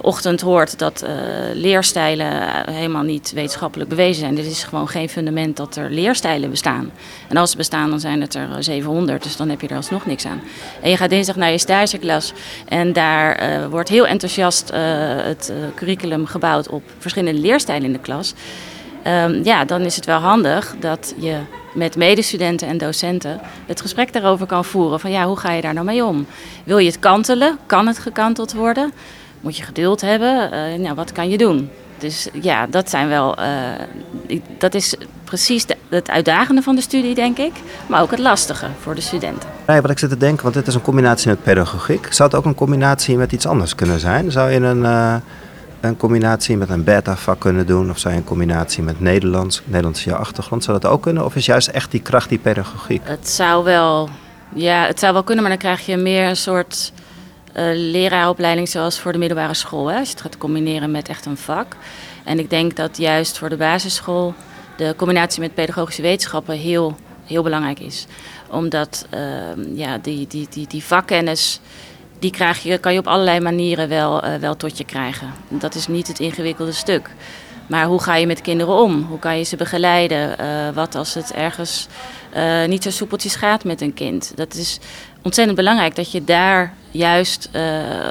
ochtend 0.01 0.41
hoort 0.41 0.79
dat 0.79 1.05
uh, 1.05 1.11
leerstijlen 1.55 2.31
helemaal 2.71 3.03
niet 3.03 3.33
wetenschappelijk 3.35 3.91
bewezen 3.91 4.21
zijn. 4.21 4.39
Er 4.39 4.47
is 4.47 4.65
gewoon 4.65 4.89
geen 4.89 5.09
fundament 5.09 5.57
dat 5.57 5.77
er 5.77 5.91
leerstijlen 5.91 6.51
bestaan. 6.51 6.91
En 7.29 7.37
als 7.37 7.51
ze 7.51 7.57
bestaan, 7.57 7.91
dan 7.91 8.01
zijn 8.01 8.21
het 8.21 8.35
er 8.35 8.49
700, 8.59 9.23
dus 9.23 9.37
dan 9.37 9.49
heb 9.49 9.61
je 9.61 9.69
er 9.69 9.77
alsnog 9.77 10.07
niks 10.07 10.27
aan. 10.27 10.41
En 10.83 10.91
je 10.91 10.97
gaat 10.97 11.11
dinsdag 11.11 11.37
naar 11.37 11.51
je 11.51 11.59
stageklas 11.59 12.33
en 12.69 12.93
daar 12.93 13.41
wordt 13.71 13.89
heel 13.89 14.07
enthousiast 14.07 14.71
het 15.25 15.53
curriculum 15.75 16.27
gebouwd 16.27 16.69
op 16.69 16.83
verschillende 16.99 17.41
leerstijlen 17.41 17.85
in 17.85 17.93
de 17.93 17.99
klas. 17.99 18.35
Um, 19.07 19.45
ja, 19.45 19.65
dan 19.65 19.81
is 19.81 19.97
het 19.97 20.05
wel 20.05 20.19
handig 20.19 20.75
dat 20.81 21.15
je 21.19 21.39
met 21.75 21.97
medestudenten 21.97 22.69
en 22.69 22.79
docenten 22.79 23.41
het 23.67 23.81
gesprek 23.81 24.13
daarover 24.13 24.47
kan 24.47 24.65
voeren. 24.65 25.01
Van 25.01 25.11
ja, 25.11 25.27
hoe 25.27 25.37
ga 25.37 25.53
je 25.53 25.63
daar 25.63 25.75
nou 25.75 25.87
mee 25.87 26.05
om? 26.05 26.27
Wil 26.65 26.79
je 26.79 26.87
het 26.87 26.99
kantelen? 26.99 27.59
Kan 27.67 27.87
het 27.87 27.99
gekanteld 27.99 28.53
worden? 28.53 28.93
Moet 29.43 29.57
je 29.57 29.63
geduld 29.63 30.01
hebben. 30.01 30.51
Uh, 30.53 30.79
nou, 30.79 30.95
wat 30.95 31.13
kan 31.13 31.29
je 31.29 31.39
doen? 31.39 31.71
Dus 31.99 32.29
ja, 32.33 32.67
dat 32.67 32.91
zijn 32.91 33.09
wel. 33.09 33.39
Uh, 33.39 34.41
dat 34.59 34.75
is 34.75 34.95
precies 35.25 35.67
de, 35.67 35.77
het 35.89 36.11
uitdagende 36.11 36.63
van 36.63 36.75
de 36.75 36.81
studie, 36.81 37.15
denk 37.15 37.39
ik. 37.39 37.53
Maar 37.87 38.03
ook 38.03 38.11
het 38.11 38.21
lastige 38.21 38.67
voor 38.81 38.95
de 38.95 39.01
studenten. 39.01 39.49
Nee, 39.67 39.81
wat 39.81 39.91
ik 39.91 39.99
zit 39.99 40.11
te 40.11 40.17
denken, 40.17 40.43
want 40.43 40.55
dit 40.55 40.67
is 40.67 40.75
een 40.75 40.83
combinatie 40.83 41.29
met 41.29 41.43
pedagogiek. 41.43 42.13
Zou 42.13 42.29
het 42.29 42.39
ook 42.39 42.45
een 42.45 42.55
combinatie 42.55 43.17
met 43.17 43.33
iets 43.33 43.47
anders 43.47 43.75
kunnen 43.75 44.01
zijn? 44.01 44.31
Zou 44.31 44.51
je 44.51 44.61
een, 44.61 44.83
uh, 44.83 45.15
een 45.81 45.97
combinatie 45.97 46.57
met 46.57 46.69
een 46.69 46.85
beta-vak 46.85 47.41
kunnen 47.41 47.67
doen? 47.67 47.91
Of 47.91 47.99
zou 47.99 48.15
je 48.15 48.21
een 48.21 48.27
combinatie 48.27 48.83
met 48.83 49.01
Nederlands, 49.01 49.63
Nederlands 49.65 50.05
je 50.05 50.15
achtergrond? 50.15 50.65
Zou 50.65 50.81
dat 50.81 50.91
ook 50.91 51.03
kunnen? 51.03 51.25
Of 51.25 51.37
is 51.37 51.47
juist 51.47 51.69
echt 51.69 51.91
die 51.91 52.03
kracht 52.03 52.29
die 52.29 52.39
pedagogiek? 52.39 53.01
Het 53.05 53.29
zou 53.29 53.65
wel. 53.65 54.09
Ja, 54.55 54.87
het 54.87 54.99
zou 54.99 55.13
wel 55.13 55.23
kunnen, 55.23 55.45
maar 55.45 55.53
dan 55.53 55.63
krijg 55.63 55.87
je 55.87 55.97
meer 55.97 56.29
een 56.29 56.37
soort 56.37 56.93
leraaropleiding 57.75 58.69
zoals 58.69 58.99
voor 59.01 59.13
de 59.13 59.19
middelbare 59.19 59.55
school. 59.55 59.87
Hè, 59.87 59.99
als 59.99 60.09
je 60.09 60.15
het 60.15 60.23
gaat 60.23 60.39
combineren 60.39 60.91
met 60.91 61.09
echt 61.09 61.27
een 61.27 61.37
vak. 61.37 61.77
En 62.25 62.39
ik 62.39 62.51
denk 62.51 62.77
dat 62.77 62.97
juist 62.97 63.39
voor 63.39 63.49
de 63.49 63.57
basisschool 63.57 64.35
de 64.77 64.95
combinatie 64.97 65.41
met 65.41 65.55
pedagogische 65.55 66.03
wetenschappen 66.03 66.57
heel, 66.57 66.97
heel 67.25 67.43
belangrijk 67.43 67.81
is. 67.81 68.07
Omdat 68.51 69.07
uh, 69.15 69.77
ja, 69.77 69.99
die, 69.99 70.27
die, 70.27 70.47
die, 70.51 70.67
die 70.67 70.85
vakkennis, 70.85 71.61
die 72.19 72.31
krijg 72.31 72.63
je, 72.63 72.79
kan 72.79 72.93
je 72.93 72.99
op 72.99 73.07
allerlei 73.07 73.41
manieren 73.41 73.89
wel, 73.89 74.25
uh, 74.25 74.35
wel 74.35 74.57
tot 74.57 74.79
je 74.79 74.85
krijgen. 74.85 75.33
Dat 75.49 75.75
is 75.75 75.87
niet 75.87 76.07
het 76.09 76.21
ingewikkelde 76.21 76.73
stuk. 76.73 77.11
Maar 77.67 77.87
hoe 77.87 78.03
ga 78.03 78.17
je 78.17 78.27
met 78.27 78.41
kinderen 78.41 78.75
om? 78.75 79.07
Hoe 79.09 79.19
kan 79.19 79.39
je 79.39 79.45
ze 79.45 79.57
begeleiden? 79.57 80.37
wat 80.75 80.95
als 80.95 81.15
het 81.15 81.33
ergens 81.33 81.87
niet 82.67 82.83
zo 82.83 82.91
soepeltjes 82.91 83.35
gaat 83.35 83.65
met 83.65 83.81
een 83.81 83.95
kind? 83.95 84.33
Dat 84.35 84.55
is 84.55 84.79
ontzettend 85.23 85.57
belangrijk 85.57 85.97
dat 85.97 86.13
je 86.13 86.25
daar 86.25 86.75
juist 86.91 87.49
uh, 87.57 87.63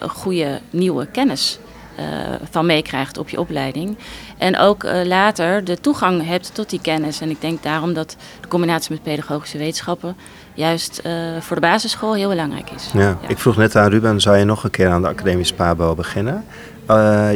goede 0.10 0.60
nieuwe 0.70 1.06
kennis 1.06 1.60
uh, 2.00 2.06
van 2.52 2.66
meekrijgt 2.66 3.18
op 3.18 3.30
je 3.30 3.40
opleiding. 3.40 3.98
En 4.38 4.58
ook 4.58 4.84
uh, 4.84 5.06
later 5.06 5.64
de 5.64 5.80
toegang 5.80 6.26
hebt 6.28 6.56
tot 6.56 6.70
die 6.70 6.82
kennis. 6.82 7.22
En 7.22 7.30
ik 7.30 7.42
denk 7.42 7.64
daarom 7.64 7.94
dat 7.94 8.16
de 8.42 8.48
combinatie 8.48 8.92
met 8.92 9.04
pedagogische 9.04 9.58
wetenschappen 9.58 10.16
juist 10.54 11.02
voor 11.40 11.56
de 11.56 11.62
basisschool 11.62 12.14
heel 12.14 12.30
belangrijk 12.30 12.70
is. 12.70 12.90
Ja, 12.94 13.00
ja, 13.00 13.18
Ik 13.28 13.38
vroeg 13.38 13.58
net 13.58 13.76
aan 13.76 13.90
Ruben, 13.90 14.22
zou 14.22 14.38
je 14.38 14.46
nog 14.46 14.64
een 14.64 14.70
keer 14.70 14.90
aan 14.90 15.02
de 15.02 15.08
academische 15.08 15.54
PABO 15.54 15.96
beginnen? 15.96 16.46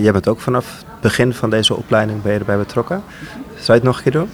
jij 0.02 0.12
bent 0.12 0.28
ook 0.28 0.40
vanaf 0.40 0.66
het 0.78 1.02
begin 1.02 1.34
van 1.34 1.50
deze 1.50 1.76
opleiding 1.76 2.22
ben 2.22 2.34
je 2.34 2.40
erbij 2.40 2.58
betrokken. 2.58 3.04
Zou 3.54 3.66
je 3.66 3.74
het 3.74 3.84
nog 3.84 3.98
een 3.98 4.04
keer 4.04 4.12
doen? 4.12 4.30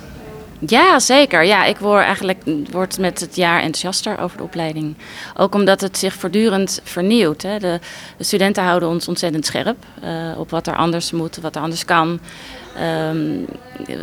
Ja, 0.68 1.00
zeker. 1.00 1.44
Ja, 1.44 1.64
ik 1.66 1.78
word 1.78 2.04
eigenlijk 2.04 2.42
word 2.72 3.00
met 3.00 3.20
het 3.20 3.36
jaar 3.36 3.62
enthousiaster 3.62 4.20
over 4.20 4.38
de 4.38 4.44
opleiding. 4.44 4.96
Ook 5.38 5.56
omdat 5.56 5.82
het 5.82 5.98
zich 5.98 6.14
voortdurend 6.14 6.82
vernieuwt. 6.84 7.42
Hè. 7.42 7.60
De, 7.60 7.80
de, 8.18 8.24
studenten 8.24 8.64
houden 8.64 8.90
ons 8.90 9.08
ontzettend 9.08 9.46
scherp 9.46 9.78
uh, 10.04 10.40
op 10.40 10.50
wat 10.50 10.68
er 10.68 10.76
anders 10.76 11.12
moet, 11.12 11.38
wat 11.38 11.56
er 11.56 11.62
anders 11.62 11.86
kan. 11.86 12.20
Um, 13.12 13.46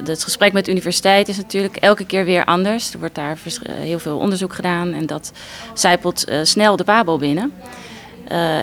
het 0.04 0.24
gesprek 0.24 0.52
met 0.52 0.64
de 0.64 0.70
universiteit 0.70 1.28
is 1.28 1.36
natuurlijk 1.36 1.76
elke 1.76 2.06
keer 2.06 2.24
weer 2.24 2.44
anders. 2.44 2.92
Er 2.92 2.98
wordt 2.98 3.14
daar 3.14 3.38
heel 3.70 3.98
veel 3.98 4.18
onderzoek 4.18 4.54
gedaan 4.54 4.92
en 4.92 5.06
dat 5.06 5.32
zijpelt 5.74 6.28
uh, 6.28 6.40
snel 6.42 6.76
de 6.76 6.84
PABO 6.84 7.18
binnen. 7.18 7.52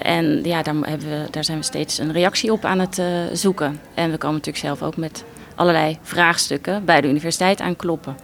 En 0.04 0.44
ja, 0.44 0.62
daar, 0.62 0.80
we, 0.80 1.28
daar 1.32 1.44
zijn 1.44 1.58
we 1.58 1.64
steeds 1.64 1.98
een 1.98 2.12
reactie 2.12 2.52
op 2.52 2.66
aan 2.66 2.80
het 2.80 3.02
zoeken. 3.34 3.80
En 3.94 4.12
we 4.12 4.18
komen 4.18 4.36
natuurlijk 4.36 4.66
zelf 4.66 4.82
ook 4.82 4.98
met 4.98 5.24
allerlei 5.56 5.98
vraagstukken 6.02 6.86
bij 6.86 7.02
de 7.02 7.08
universiteit 7.08 7.62
aankloppen. 7.62 8.16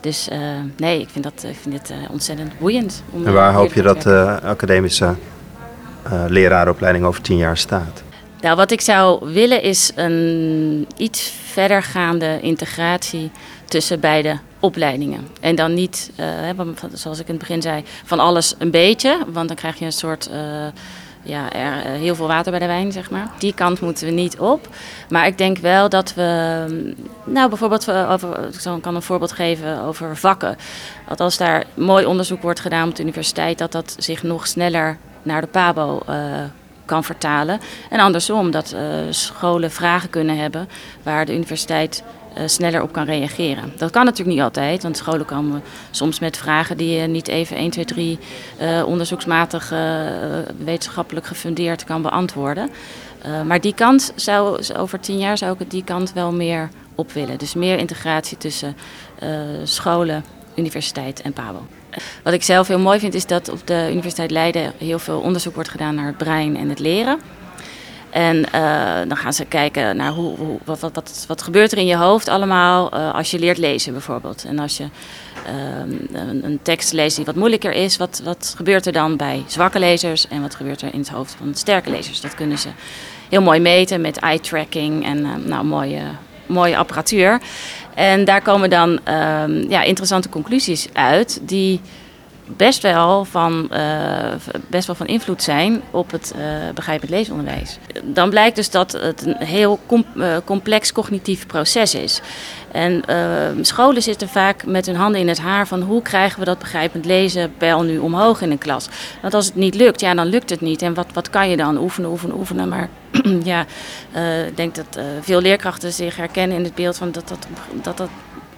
Dus 0.00 0.28
uh, 0.32 0.38
nee, 0.76 1.00
ik 1.00 1.08
vind, 1.08 1.24
dat, 1.24 1.44
ik 1.48 1.56
vind 1.62 1.74
dit 1.74 1.90
uh, 1.90 1.96
ontzettend 2.10 2.58
boeiend. 2.58 3.02
en 3.24 3.32
waar 3.32 3.52
hoop 3.52 3.72
je 3.72 3.82
dat 3.82 4.02
de 4.02 4.38
uh, 4.42 4.50
academische 4.50 5.14
leraaropleiding 6.28 7.04
over 7.04 7.22
tien 7.22 7.36
jaar 7.36 7.56
staat? 7.56 8.02
Nou, 8.40 8.56
wat 8.56 8.70
ik 8.70 8.80
zou 8.80 9.32
willen 9.32 9.62
is 9.62 9.92
een 9.94 10.86
iets 10.96 11.32
verdergaande 11.44 12.38
integratie 12.40 13.30
tussen 13.64 14.00
beide 14.00 14.38
opleidingen. 14.60 15.28
En 15.40 15.54
dan 15.54 15.74
niet, 15.74 16.10
zoals 16.92 17.18
ik 17.18 17.26
in 17.26 17.34
het 17.34 17.42
begin 17.42 17.62
zei, 17.62 17.84
van 18.04 18.18
alles 18.18 18.54
een 18.58 18.70
beetje. 18.70 19.18
Want 19.32 19.48
dan 19.48 19.56
krijg 19.56 19.78
je 19.78 19.84
een 19.84 19.92
soort, 19.92 20.30
ja, 21.22 21.52
er, 21.52 21.92
uh, 21.92 22.00
heel 22.00 22.14
veel 22.14 22.26
water 22.26 22.50
bij 22.50 22.60
de 22.60 22.66
wijn, 22.66 22.92
zeg 22.92 23.10
maar. 23.10 23.30
Die 23.38 23.54
kant 23.54 23.80
moeten 23.80 24.06
we 24.06 24.12
niet 24.12 24.38
op. 24.38 24.68
Maar 25.08 25.26
ik 25.26 25.38
denk 25.38 25.58
wel 25.58 25.88
dat 25.88 26.14
we, 26.14 26.94
nou 27.24 27.48
bijvoorbeeld, 27.48 27.90
over, 27.90 28.48
ik 28.76 28.82
kan 28.82 28.94
een 28.94 29.02
voorbeeld 29.02 29.32
geven 29.32 29.80
over 29.80 30.16
vakken. 30.16 30.56
Dat 31.08 31.20
als 31.20 31.36
daar 31.36 31.64
mooi 31.74 32.04
onderzoek 32.04 32.42
wordt 32.42 32.60
gedaan 32.60 32.88
op 32.88 32.96
de 32.96 33.02
universiteit, 33.02 33.58
dat 33.58 33.72
dat 33.72 33.94
zich 33.98 34.22
nog 34.22 34.46
sneller 34.46 34.98
naar 35.22 35.40
de 35.40 35.46
PABO 35.46 36.02
kan 36.84 37.04
vertalen. 37.04 37.60
En 37.90 38.00
andersom, 38.00 38.50
dat 38.50 38.76
scholen 39.10 39.70
vragen 39.70 40.10
kunnen 40.10 40.38
hebben 40.38 40.68
waar 41.02 41.26
de 41.26 41.34
universiteit 41.34 42.02
sneller 42.44 42.82
op 42.82 42.92
kan 42.92 43.04
reageren. 43.04 43.72
Dat 43.76 43.90
kan 43.90 44.04
natuurlijk 44.04 44.36
niet 44.36 44.44
altijd, 44.44 44.82
want 44.82 44.96
scholen 44.96 45.26
komen 45.26 45.62
soms 45.90 46.18
met 46.18 46.36
vragen 46.36 46.76
die 46.76 47.00
je 47.00 47.06
niet 47.06 47.28
even 47.28 47.56
1, 47.56 47.70
2, 47.70 47.84
3 47.84 48.18
uh, 48.60 48.82
onderzoeksmatig 48.86 49.72
wetenschappelijk 50.64 51.26
gefundeerd 51.26 51.84
kan 51.84 52.02
beantwoorden. 52.02 52.70
maar 53.46 53.60
die 53.60 53.74
kant 53.74 54.12
zou, 54.14 54.62
over 54.76 55.00
tien 55.00 55.18
jaar 55.18 55.38
zou 55.38 55.56
ik 55.58 55.70
die 55.70 55.84
kant 55.84 56.12
wel 56.12 56.32
meer 56.32 56.68
op 56.94 57.12
willen. 57.12 57.38
Dus 57.38 57.54
meer 57.54 57.78
integratie 57.78 58.38
tussen 58.38 58.76
scholen, 59.64 60.24
universiteit 60.54 61.22
en 61.22 61.32
PABO. 61.32 61.66
Wat 62.22 62.32
ik 62.32 62.42
zelf 62.42 62.68
heel 62.68 62.78
mooi 62.78 62.98
vind 62.98 63.14
is 63.14 63.26
dat 63.26 63.48
op 63.48 63.66
de 63.66 63.88
Universiteit 63.90 64.30
Leiden 64.30 64.72
heel 64.78 64.98
veel 64.98 65.20
onderzoek 65.20 65.54
wordt 65.54 65.70
gedaan 65.70 65.94
naar 65.94 66.06
het 66.06 66.16
brein 66.16 66.56
en 66.56 66.68
het 66.68 66.78
leren. 66.78 67.20
En 68.10 68.36
uh, 68.54 68.98
dan 69.08 69.16
gaan 69.16 69.32
ze 69.32 69.44
kijken 69.44 69.96
naar 69.96 70.10
hoe, 70.10 70.58
wat, 70.64 70.80
wat, 70.80 70.94
wat, 70.94 71.24
wat 71.28 71.42
gebeurt 71.42 71.72
er 71.72 71.78
in 71.78 71.86
je 71.86 71.96
hoofd 71.96 72.28
allemaal 72.28 72.94
uh, 72.94 73.14
als 73.14 73.30
je 73.30 73.38
leert 73.38 73.58
lezen 73.58 73.92
bijvoorbeeld. 73.92 74.44
En 74.44 74.58
als 74.58 74.76
je 74.76 74.84
uh, 74.84 76.20
een, 76.42 76.58
tekst 76.62 76.92
leest 76.92 77.16
die 77.16 77.24
wat 77.24 77.34
moeilijker 77.34 77.72
is, 77.72 77.96
wat, 77.96 78.20
wat 78.24 78.54
gebeurt 78.56 78.86
er 78.86 78.92
dan 78.92 79.16
bij 79.16 79.42
zwakke 79.46 79.78
lezers 79.78 80.28
en 80.28 80.40
wat 80.40 80.54
gebeurt 80.54 80.82
er 80.82 80.92
in 80.92 80.98
het 80.98 81.08
hoofd 81.08 81.36
van 81.38 81.54
sterke 81.54 81.90
lezers. 81.90 82.20
Dat 82.20 82.34
kunnen 82.34 82.58
ze 82.58 82.68
heel 83.28 83.42
mooi 83.42 83.60
meten 83.60 84.00
met 84.00 84.18
eye 84.18 84.40
tracking 84.40 85.04
en 85.04 85.18
uh, 85.18 85.34
nou, 85.44 85.64
mooie, 85.64 86.02
mooie 86.46 86.76
apparatuur. 86.76 87.40
En 87.94 88.24
daar 88.24 88.42
komen 88.42 88.70
dan 88.70 88.90
um, 88.90 89.70
ja, 89.70 89.82
interessante 89.82 90.28
conclusies 90.28 90.88
uit 90.92 91.40
die 91.42 91.80
best 92.56 92.82
wel 92.82 93.24
van, 93.24 93.68
uh, 93.72 93.78
best 94.66 94.86
wel 94.86 94.96
van 94.96 95.06
invloed 95.06 95.42
zijn 95.42 95.82
op 95.90 96.10
het 96.10 96.32
uh, 96.36 96.42
begrijpend 96.74 97.10
leesonderwijs. 97.10 97.78
Dan 98.04 98.30
blijkt 98.30 98.56
dus 98.56 98.70
dat 98.70 98.92
het 98.92 99.26
een 99.26 99.46
heel 99.46 99.78
uh, 99.88 100.36
complex 100.44 100.92
cognitief 100.92 101.46
proces 101.46 101.94
is. 101.94 102.20
En 102.72 103.02
scholen 103.60 104.02
zitten 104.02 104.28
vaak 104.28 104.66
met 104.66 104.86
hun 104.86 104.96
handen 104.96 105.20
in 105.20 105.28
het 105.28 105.38
haar 105.38 105.66
van 105.66 105.82
hoe 105.82 106.02
krijgen 106.02 106.38
we 106.38 106.44
dat 106.44 106.58
begrijpend 106.58 107.04
lezen 107.04 107.52
pijl 107.56 107.82
nu 107.82 107.98
omhoog 107.98 108.40
in 108.40 108.50
een 108.50 108.58
klas. 108.58 108.88
Want 109.22 109.34
als 109.34 109.46
het 109.46 109.54
niet 109.54 109.74
lukt, 109.74 110.00
ja 110.00 110.14
dan 110.14 110.26
lukt 110.26 110.50
het 110.50 110.60
niet. 110.60 110.82
En 110.82 110.94
wat, 110.94 111.06
wat 111.12 111.30
kan 111.30 111.50
je 111.50 111.56
dan? 111.56 111.78
Oefenen, 111.78 112.10
oefenen, 112.10 112.36
oefenen. 112.36 112.68
Maar 112.68 112.88
ja, 113.42 113.60
ik 114.46 114.56
denk 114.56 114.74
dat 114.74 114.98
veel 115.20 115.40
leerkrachten 115.40 115.92
zich 115.92 116.16
herkennen 116.16 116.56
in 116.56 116.64
het 116.64 116.74
beeld 116.74 116.96
van 116.96 117.12
dat 117.12 117.28
dat, 117.28 117.46
dat, 117.82 117.96
dat 117.96 118.10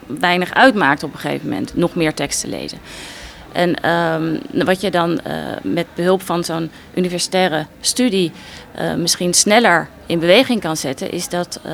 weinig 0.07 0.55
uitmaakt 0.55 1.03
op 1.03 1.13
een 1.13 1.19
gegeven 1.19 1.49
moment. 1.49 1.77
Nog 1.77 1.95
meer 1.95 2.15
teksten 2.15 2.49
lezen. 2.49 2.79
En 3.53 3.91
um, 3.91 4.41
wat 4.65 4.81
je 4.81 4.91
dan 4.91 5.11
uh, 5.11 5.35
met 5.63 5.87
behulp 5.95 6.23
van 6.23 6.45
zo'n 6.45 6.71
universitaire 6.95 7.67
studie 7.81 8.33
uh, 8.79 8.95
misschien 8.95 9.35
sneller 9.35 9.89
in 10.07 10.19
beweging 10.19 10.61
kan 10.61 10.77
zetten, 10.77 11.11
is 11.11 11.29
dat 11.29 11.61
uh, 11.67 11.73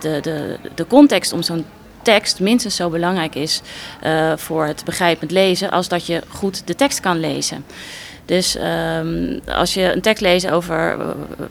de, 0.00 0.18
de, 0.20 0.58
de 0.74 0.86
context 0.86 1.32
om 1.32 1.42
zo'n 1.42 1.64
tekst 2.02 2.40
minstens 2.40 2.76
zo 2.76 2.88
belangrijk 2.88 3.34
is 3.34 3.60
uh, 4.04 4.32
voor 4.36 4.66
het 4.66 4.84
begrijpend 4.84 5.30
lezen 5.30 5.70
als 5.70 5.88
dat 5.88 6.06
je 6.06 6.22
goed 6.28 6.66
de 6.66 6.74
tekst 6.74 7.00
kan 7.00 7.20
lezen. 7.20 7.64
Dus 8.28 8.56
um, 8.98 9.40
als 9.46 9.74
je 9.74 9.92
een 9.92 10.00
tekst 10.00 10.22
leest 10.22 10.50
over 10.50 10.98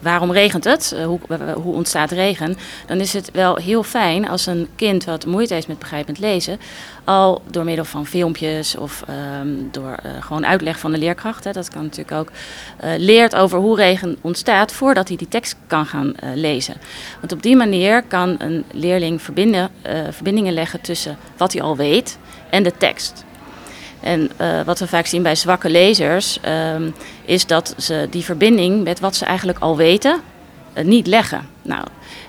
waarom 0.01 0.31
regent 0.31 0.63
het, 0.63 0.93
uh, 0.95 1.05
hoe, 1.05 1.19
uh, 1.29 1.37
hoe, 1.53 1.73
ontstaat 1.73 2.11
regen, 2.11 2.57
dan 2.85 2.99
is 2.99 3.13
het 3.13 3.31
wel 3.31 3.55
heel 3.55 3.83
fijn 3.83 4.29
als 4.29 4.45
een 4.45 4.67
kind 4.75 5.05
wat 5.05 5.25
moeite 5.25 5.53
heeft 5.53 5.67
met 5.67 5.79
begrijpend 5.79 6.19
lezen, 6.19 6.59
al 7.03 7.41
door 7.51 7.63
middel 7.63 7.85
van 7.85 8.05
filmpjes 8.05 8.75
of 8.75 9.03
um, 9.41 9.69
door 9.71 9.95
gewoon 10.19 10.45
uitleg 10.45 10.79
van 10.79 10.91
de 10.91 10.97
leerkracht, 10.97 11.43
hè, 11.43 11.51
dat 11.51 11.69
kan 11.69 11.83
natuurlijk 11.83 12.11
ook, 12.11 12.31
leert 12.97 13.35
over 13.35 13.59
hoe 13.59 13.75
regen 13.75 14.17
ontstaat 14.21 14.71
voordat 14.71 15.07
hij 15.07 15.17
die 15.17 15.27
tekst 15.27 15.55
kan 15.67 15.85
gaan 15.85 16.15
lezen. 16.33 16.75
Want 17.19 17.31
op 17.31 17.43
die 17.43 17.55
manier 17.55 18.03
kan 18.03 18.35
een 18.37 18.63
leerling 18.71 19.21
verbinden, 19.21 19.69
verbindingen 20.09 20.53
leggen 20.53 20.81
tussen 20.81 21.17
wat 21.37 21.53
hij 21.53 21.61
al 21.61 21.75
weet 21.75 22.17
en 22.49 22.63
de 22.63 22.73
tekst. 22.77 23.25
En 23.99 24.31
uh, 24.41 24.61
wat 24.61 24.79
we 24.79 24.87
vaak 24.87 25.05
zien 25.05 25.23
bij 25.23 25.35
zwakke 25.35 25.69
lezers, 25.69 26.39
um, 26.75 26.93
is 27.25 27.45
dat 27.45 27.73
ze 27.77 28.07
die 28.09 28.23
verbinding 28.23 28.83
met 28.83 28.99
wat 28.99 29.15
ze 29.15 29.25
eigenlijk 29.25 29.59
al 29.59 29.77
weten, 29.77 30.19
uh, 30.73 30.83
niet 30.83 31.07
leggen. 31.07 31.47
Nou, 31.61 31.83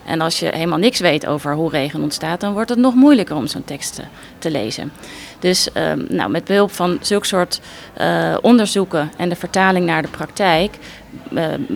en 0.06 0.20
als 0.20 0.38
je 0.38 0.46
helemaal 0.46 0.78
niks 0.78 1.00
weet 1.00 1.26
over 1.26 1.54
hoe 1.54 1.70
regen 1.70 2.02
ontstaat, 2.02 2.40
dan 2.40 2.52
wordt 2.52 2.70
het 2.70 2.78
nog 2.78 2.94
moeilijker 2.94 3.36
om 3.36 3.46
zo'n 3.46 3.64
tekst 3.64 4.00
te, 4.38 4.50
lezen. 4.50 4.92
Dus 5.38 5.68
um, 5.74 6.06
nou, 6.08 6.30
met 6.30 6.44
behulp 6.44 6.72
van 6.72 6.98
zulke 7.00 7.26
soort 7.26 7.60
uh, 8.00 8.36
onderzoeken 8.40 9.10
en 9.16 9.28
de 9.28 9.36
vertaling 9.36 9.86
naar 9.86 10.02
de 10.02 10.08
praktijk, 10.08 10.76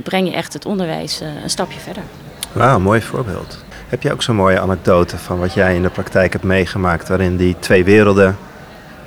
breng 0.02 0.28
je 0.28 0.34
echt 0.34 0.52
het 0.52 0.66
onderwijs 0.66 1.20
een 1.42 1.50
stapje 1.50 1.78
verder. 1.78 2.02
Wauw, 2.52 2.78
mooi 2.78 3.00
voorbeeld. 3.00 3.64
Heb 3.88 4.02
je 4.02 4.12
ook 4.12 4.22
zo'n 4.22 4.36
mooie 4.36 4.60
anekdote 4.60 5.18
van 5.18 5.38
wat 5.38 5.54
jij 5.54 5.74
in 5.74 5.82
de 5.82 5.90
praktijk 5.90 6.32
hebt 6.32 6.44
meegemaakt, 6.44 7.08
waarin 7.08 7.36
die 7.36 7.56
twee 7.58 7.84
werelden 7.84 8.36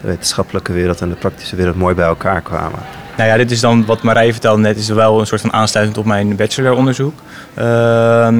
wetenschappelijke 0.05 0.73
wereld 0.73 1.01
en 1.01 1.09
de 1.09 1.15
praktische 1.15 1.55
wereld 1.55 1.75
mooi 1.75 1.95
bij 1.95 2.05
elkaar 2.05 2.41
kwamen. 2.41 2.79
Nou 3.17 3.29
ja, 3.29 3.37
dit 3.37 3.51
is 3.51 3.59
dan 3.59 3.85
wat 3.85 4.01
Marije 4.01 4.31
vertelde 4.31 4.61
net, 4.61 4.77
is 4.77 4.89
wel 4.89 5.19
een 5.19 5.27
soort 5.27 5.41
van 5.41 5.53
aansluitend 5.53 5.97
op 5.97 6.05
mijn 6.05 6.35
bacheloronderzoek. 6.35 7.13
Uh, 7.59 8.39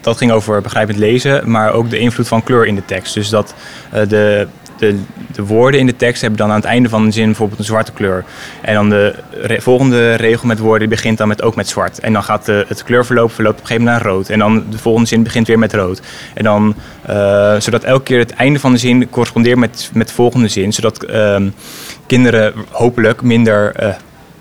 dat 0.00 0.16
ging 0.16 0.32
over 0.32 0.62
begrijpend 0.62 0.98
lezen, 0.98 1.50
maar 1.50 1.72
ook 1.72 1.90
de 1.90 1.98
invloed 1.98 2.28
van 2.28 2.42
kleur 2.42 2.66
in 2.66 2.74
de 2.74 2.84
tekst. 2.84 3.14
Dus 3.14 3.28
dat 3.28 3.54
uh, 3.94 4.08
de 4.08 4.48
de, 4.78 4.98
de, 5.34 5.44
woorden 5.44 5.80
in 5.80 5.86
de 5.86 5.96
tekst 5.96 6.20
hebben 6.20 6.38
dan 6.38 6.50
aan 6.50 6.56
het 6.56 6.64
einde 6.64 6.88
van 6.88 7.04
een 7.04 7.12
zin 7.12 7.24
bijvoorbeeld 7.24 7.58
een 7.58 7.64
zwarte 7.64 7.92
kleur. 7.92 8.24
En 8.60 8.74
dan 8.74 8.88
de 8.88 9.14
volgende 9.58 10.14
regel 10.14 10.46
met 10.46 10.58
woorden 10.58 10.88
begint 10.88 11.18
dan 11.18 11.28
met, 11.28 11.42
ook 11.42 11.54
met 11.54 11.68
zwart. 11.68 12.00
En 12.00 12.12
dan 12.12 12.22
gaat 12.22 12.46
het 12.46 12.84
kleurverloop 12.84 13.32
verloopt 13.32 13.54
op 13.54 13.60
een 13.60 13.66
gegeven 13.66 13.86
moment 13.86 14.04
naar 14.04 14.12
rood. 14.12 14.28
En 14.28 14.38
dan 14.38 14.64
de 14.70 14.78
volgende 14.78 15.08
zin 15.08 15.22
begint 15.22 15.46
weer 15.46 15.58
met 15.58 15.72
rood. 15.72 16.02
En 16.34 16.44
dan, 16.44 16.74
uh, 17.10 17.54
zodat 17.58 17.84
elke 17.84 18.02
keer 18.02 18.18
het 18.18 18.34
einde 18.34 18.58
van 18.58 18.72
de 18.72 18.78
zin 18.78 19.10
correspondeert 19.10 19.58
met, 19.58 19.90
met 19.94 20.08
de 20.08 20.14
volgende 20.14 20.48
zin. 20.48 20.72
Zodat 20.72 21.10
uh, 21.10 21.36
kinderen 22.06 22.54
hopelijk 22.70 23.22
minder... 23.22 23.72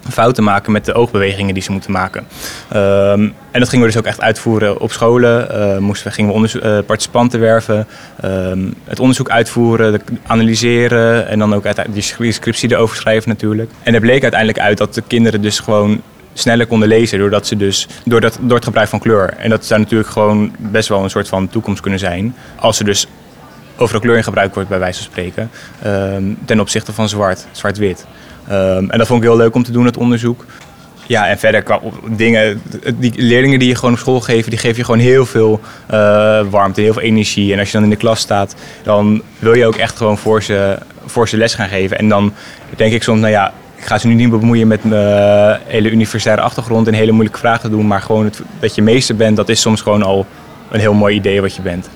Fouten 0.10 0.44
maken 0.44 0.72
met 0.72 0.86
de 0.86 0.94
oogbewegingen 0.94 1.54
die 1.54 1.64
ze 1.64 1.72
moeten 1.72 1.92
maken. 1.92 2.28
Um, 2.76 3.34
en 3.52 3.60
dat 3.60 3.70
gingen 3.70 3.86
we 3.86 3.92
dus 3.92 4.02
ook 4.02 4.08
echt 4.08 4.22
uitvoeren 4.22 4.80
op 4.80 4.92
scholen. 4.92 5.48
Uh, 5.52 5.78
moesten 5.78 6.12
gingen 6.12 6.42
we 6.42 6.62
uh, 6.64 6.86
participanten 6.86 7.40
werven, 7.40 7.88
um, 8.26 8.74
het 8.84 9.00
onderzoek 9.00 9.30
uitvoeren, 9.30 10.02
analyseren 10.28 11.28
en 11.28 11.40
dan 11.40 11.54
ook 11.54 11.66
die 11.90 12.32
scriptie 12.32 12.72
erover 12.72 12.96
schrijven 12.96 13.30
natuurlijk. 13.30 13.72
En 13.84 13.94
er 13.94 14.00
bleek 14.00 14.22
uiteindelijk 14.22 14.60
uit 14.60 14.78
dat 14.78 14.94
de 14.94 15.04
kinderen 15.08 15.42
dus 15.42 15.60
gewoon 15.60 16.02
sneller 16.34 16.68
konden 16.68 16.88
lezen 16.88 17.20
doordat 17.20 17.48
ze 17.48 17.58
dus, 17.58 17.88
door, 18.06 18.22
het 18.22 18.64
gebruik 18.64 18.88
van 18.88 19.00
kleur. 19.00 19.34
En 19.38 19.50
dat 19.50 19.66
zou 19.66 19.80
natuurlijk 19.80 20.10
gewoon 20.10 20.56
best 20.58 20.90
wel 20.90 21.04
een 21.04 21.10
soort 21.10 21.28
van 21.28 21.50
toekomst 21.50 21.82
kunnen 21.82 22.00
zijn. 22.00 22.36
Als 22.56 22.80
er 22.80 22.86
dus 22.86 23.08
overal 23.78 24.02
kleur 24.02 24.18
in 24.18 24.24
gebruikt 24.24 24.54
wordt 24.54 24.70
bij 24.70 24.80
wijze 24.80 25.04
van 25.04 25.12
spreken. 25.12 25.50
Um, 25.86 26.38
ten 26.46 26.60
opzichte 26.60 26.94
van 26.94 27.10
zwart, 27.10 27.46
zwart-wit. 27.52 28.06
Um, 28.52 28.90
en 28.90 28.98
dat 28.98 29.08
vond 29.08 29.24
ik 29.24 29.30
heel 29.30 29.38
leuk 29.38 29.56
om 29.56 29.64
te 29.64 29.72
doen, 29.72 29.86
het 29.86 29.98
onderzoek. 29.98 30.46
Ja, 31.08 31.28
en 31.28 31.40
verder 31.40 31.64
qua 31.64 31.80
dingen, 32.10 32.62
die 32.96 33.14
leerlingen 33.16 33.60
die 33.60 33.68
je 33.68 33.76
gewoon 33.76 33.94
op 33.94 34.00
school 34.00 34.20
geven, 34.20 34.50
die 34.50 34.60
geven 34.60 34.78
je 34.78 34.84
gewoon 34.84 35.00
heel 35.00 35.26
veel 35.26 35.60
uh, 35.92 36.42
warmte, 36.50 36.82
heel 36.82 36.94
veel 36.94 37.02
energie. 37.02 37.54
En 37.54 37.60
als 37.60 37.68
je 37.68 37.74
dan 37.74 37.84
in 37.84 37.90
de 37.90 37.96
klas 37.96 38.20
staat, 38.20 38.56
dan 38.84 39.22
wil 39.40 39.54
je 39.54 39.66
ook 39.66 39.76
echt 39.76 39.98
gewoon 39.98 40.18
voor 40.18 40.44
ze, 40.44 40.78
voor 41.06 41.30
ze 41.30 41.38
les 41.38 41.54
gaan 41.54 41.68
geven. 41.68 41.98
En 41.98 42.10
dan 42.10 42.34
denk 42.76 42.94
ik 42.94 43.04
soms, 43.04 43.20
nou 43.20 43.32
ja, 43.32 43.54
ik 43.76 43.86
ga 43.86 43.98
ze 43.98 44.08
nu 44.08 44.14
niet 44.14 44.30
bemoeien 44.30 44.68
met 44.68 44.84
mijn 44.84 45.60
hele 45.66 45.92
universitaire 45.92 46.42
achtergrond 46.42 46.88
en 46.88 46.94
hele 46.94 47.12
moeilijke 47.12 47.40
vragen 47.40 47.70
doen. 47.70 47.88
Maar 47.88 48.02
gewoon 48.02 48.32
dat 48.60 48.76
je 48.76 48.82
meester 48.82 49.16
bent, 49.16 49.36
dat 49.36 49.50
is 49.50 49.62
soms 49.62 49.82
gewoon 49.82 50.04
al 50.04 50.26
een 50.72 50.80
heel 50.80 50.94
mooi 50.94 51.16
idee 51.16 51.42
wat 51.42 51.56
je 51.56 51.62
bent. 51.62 51.90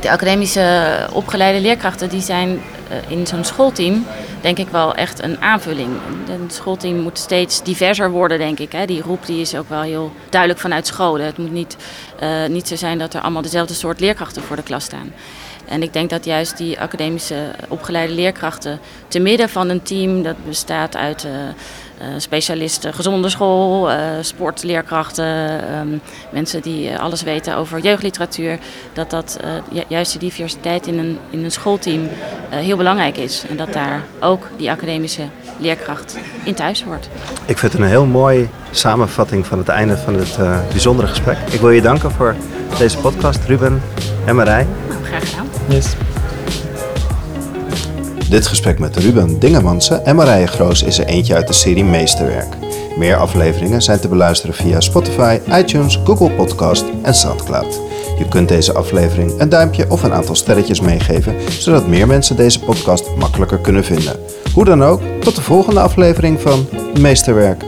De 0.00 0.10
academische 0.10 0.86
opgeleide 1.12 1.60
leerkrachten 1.60 2.08
die 2.08 2.20
zijn 2.20 2.58
in 3.08 3.26
zo'n 3.26 3.44
schoolteam 3.44 4.06
denk 4.40 4.58
ik 4.58 4.68
wel 4.68 4.94
echt 4.94 5.22
een 5.22 5.40
aanvulling. 5.40 5.90
Het 6.28 6.52
schoolteam 6.52 6.96
moet 7.00 7.18
steeds 7.18 7.62
diverser 7.62 8.10
worden, 8.10 8.38
denk 8.38 8.58
ik. 8.58 8.86
Die 8.86 9.02
roep 9.02 9.26
die 9.26 9.40
is 9.40 9.54
ook 9.54 9.68
wel 9.68 9.82
heel 9.82 10.12
duidelijk 10.30 10.60
vanuit 10.60 10.86
scholen. 10.86 11.26
Het 11.26 11.38
moet 11.38 11.52
niet, 11.52 11.76
uh, 12.22 12.46
niet 12.46 12.68
zo 12.68 12.76
zijn 12.76 12.98
dat 12.98 13.14
er 13.14 13.20
allemaal 13.20 13.42
dezelfde 13.42 13.74
soort 13.74 14.00
leerkrachten 14.00 14.42
voor 14.42 14.56
de 14.56 14.62
klas 14.62 14.84
staan. 14.84 15.12
En 15.68 15.82
ik 15.82 15.92
denk 15.92 16.10
dat 16.10 16.24
juist 16.24 16.56
die 16.56 16.80
academische 16.80 17.50
opgeleide 17.68 18.12
leerkrachten 18.12 18.80
te 19.08 19.18
midden 19.18 19.48
van 19.48 19.68
een 19.68 19.82
team 19.82 20.22
dat 20.22 20.44
bestaat 20.44 20.96
uit 20.96 21.24
uh, 21.24 21.30
specialisten 22.16 22.94
gezonde 22.94 23.28
school, 23.28 23.90
uh, 23.90 23.96
sportleerkrachten, 24.20 25.26
um, 25.78 26.00
mensen 26.30 26.62
die 26.62 26.98
alles 26.98 27.22
weten 27.22 27.56
over 27.56 27.80
jeugdliteratuur, 27.80 28.58
dat 28.92 29.10
dat 29.10 29.38
juist 29.88 30.12
de 30.12 30.18
diversiteit 30.18 30.86
in 30.86 30.98
een, 30.98 31.18
in 31.30 31.44
een 31.44 31.50
schoolteam 31.50 32.08
heel 32.50 32.76
belangrijk 32.76 33.16
is. 33.16 33.44
En 33.48 33.56
dat 33.56 33.72
daar 33.72 34.02
ook 34.20 34.48
die 34.56 34.70
academische 34.70 35.22
leerkracht 35.58 36.16
in 36.44 36.54
thuis 36.54 36.82
hoort. 36.82 37.08
Ik 37.44 37.58
vind 37.58 37.72
het 37.72 37.82
een 37.82 37.88
heel 37.88 38.06
mooie 38.06 38.46
samenvatting 38.70 39.46
van 39.46 39.58
het 39.58 39.68
einde 39.68 39.96
van 39.96 40.14
het 40.14 40.36
bijzondere 40.68 41.08
gesprek. 41.08 41.38
Ik 41.50 41.60
wil 41.60 41.70
je 41.70 41.82
danken 41.82 42.10
voor 42.10 42.34
deze 42.78 42.98
podcast, 42.98 43.44
Ruben 43.46 43.82
en 44.24 44.36
Marij. 44.36 44.66
Nou, 44.88 45.04
graag 45.04 45.28
gedaan. 45.30 45.46
Yes. 45.68 45.94
Dit 48.28 48.46
gesprek 48.46 48.78
met 48.78 48.96
Ruben 48.96 49.38
Dingemansen 49.38 50.04
en 50.04 50.16
Marije 50.16 50.46
Groos 50.46 50.82
is 50.82 50.98
er 50.98 51.06
eentje 51.06 51.34
uit 51.34 51.46
de 51.46 51.52
serie 51.52 51.84
Meesterwerk. 51.84 52.56
Meer 52.96 53.16
afleveringen 53.16 53.82
zijn 53.82 54.00
te 54.00 54.08
beluisteren 54.08 54.54
via 54.54 54.80
Spotify, 54.80 55.38
iTunes, 55.50 56.00
Google 56.04 56.30
Podcast 56.30 56.84
en 57.02 57.14
Soundcloud. 57.14 57.80
Je 58.18 58.28
kunt 58.28 58.48
deze 58.48 58.72
aflevering 58.72 59.40
een 59.40 59.48
duimpje 59.48 59.90
of 59.90 60.02
een 60.02 60.12
aantal 60.12 60.34
sterretjes 60.34 60.80
meegeven, 60.80 61.34
zodat 61.58 61.86
meer 61.86 62.06
mensen 62.06 62.36
deze 62.36 62.60
podcast 62.60 63.16
makkelijker 63.16 63.58
kunnen 63.58 63.84
vinden. 63.84 64.16
Hoe 64.52 64.64
dan 64.64 64.84
ook, 64.84 65.00
tot 65.20 65.34
de 65.34 65.42
volgende 65.42 65.80
aflevering 65.80 66.40
van 66.40 66.68
Meesterwerk. 67.00 67.64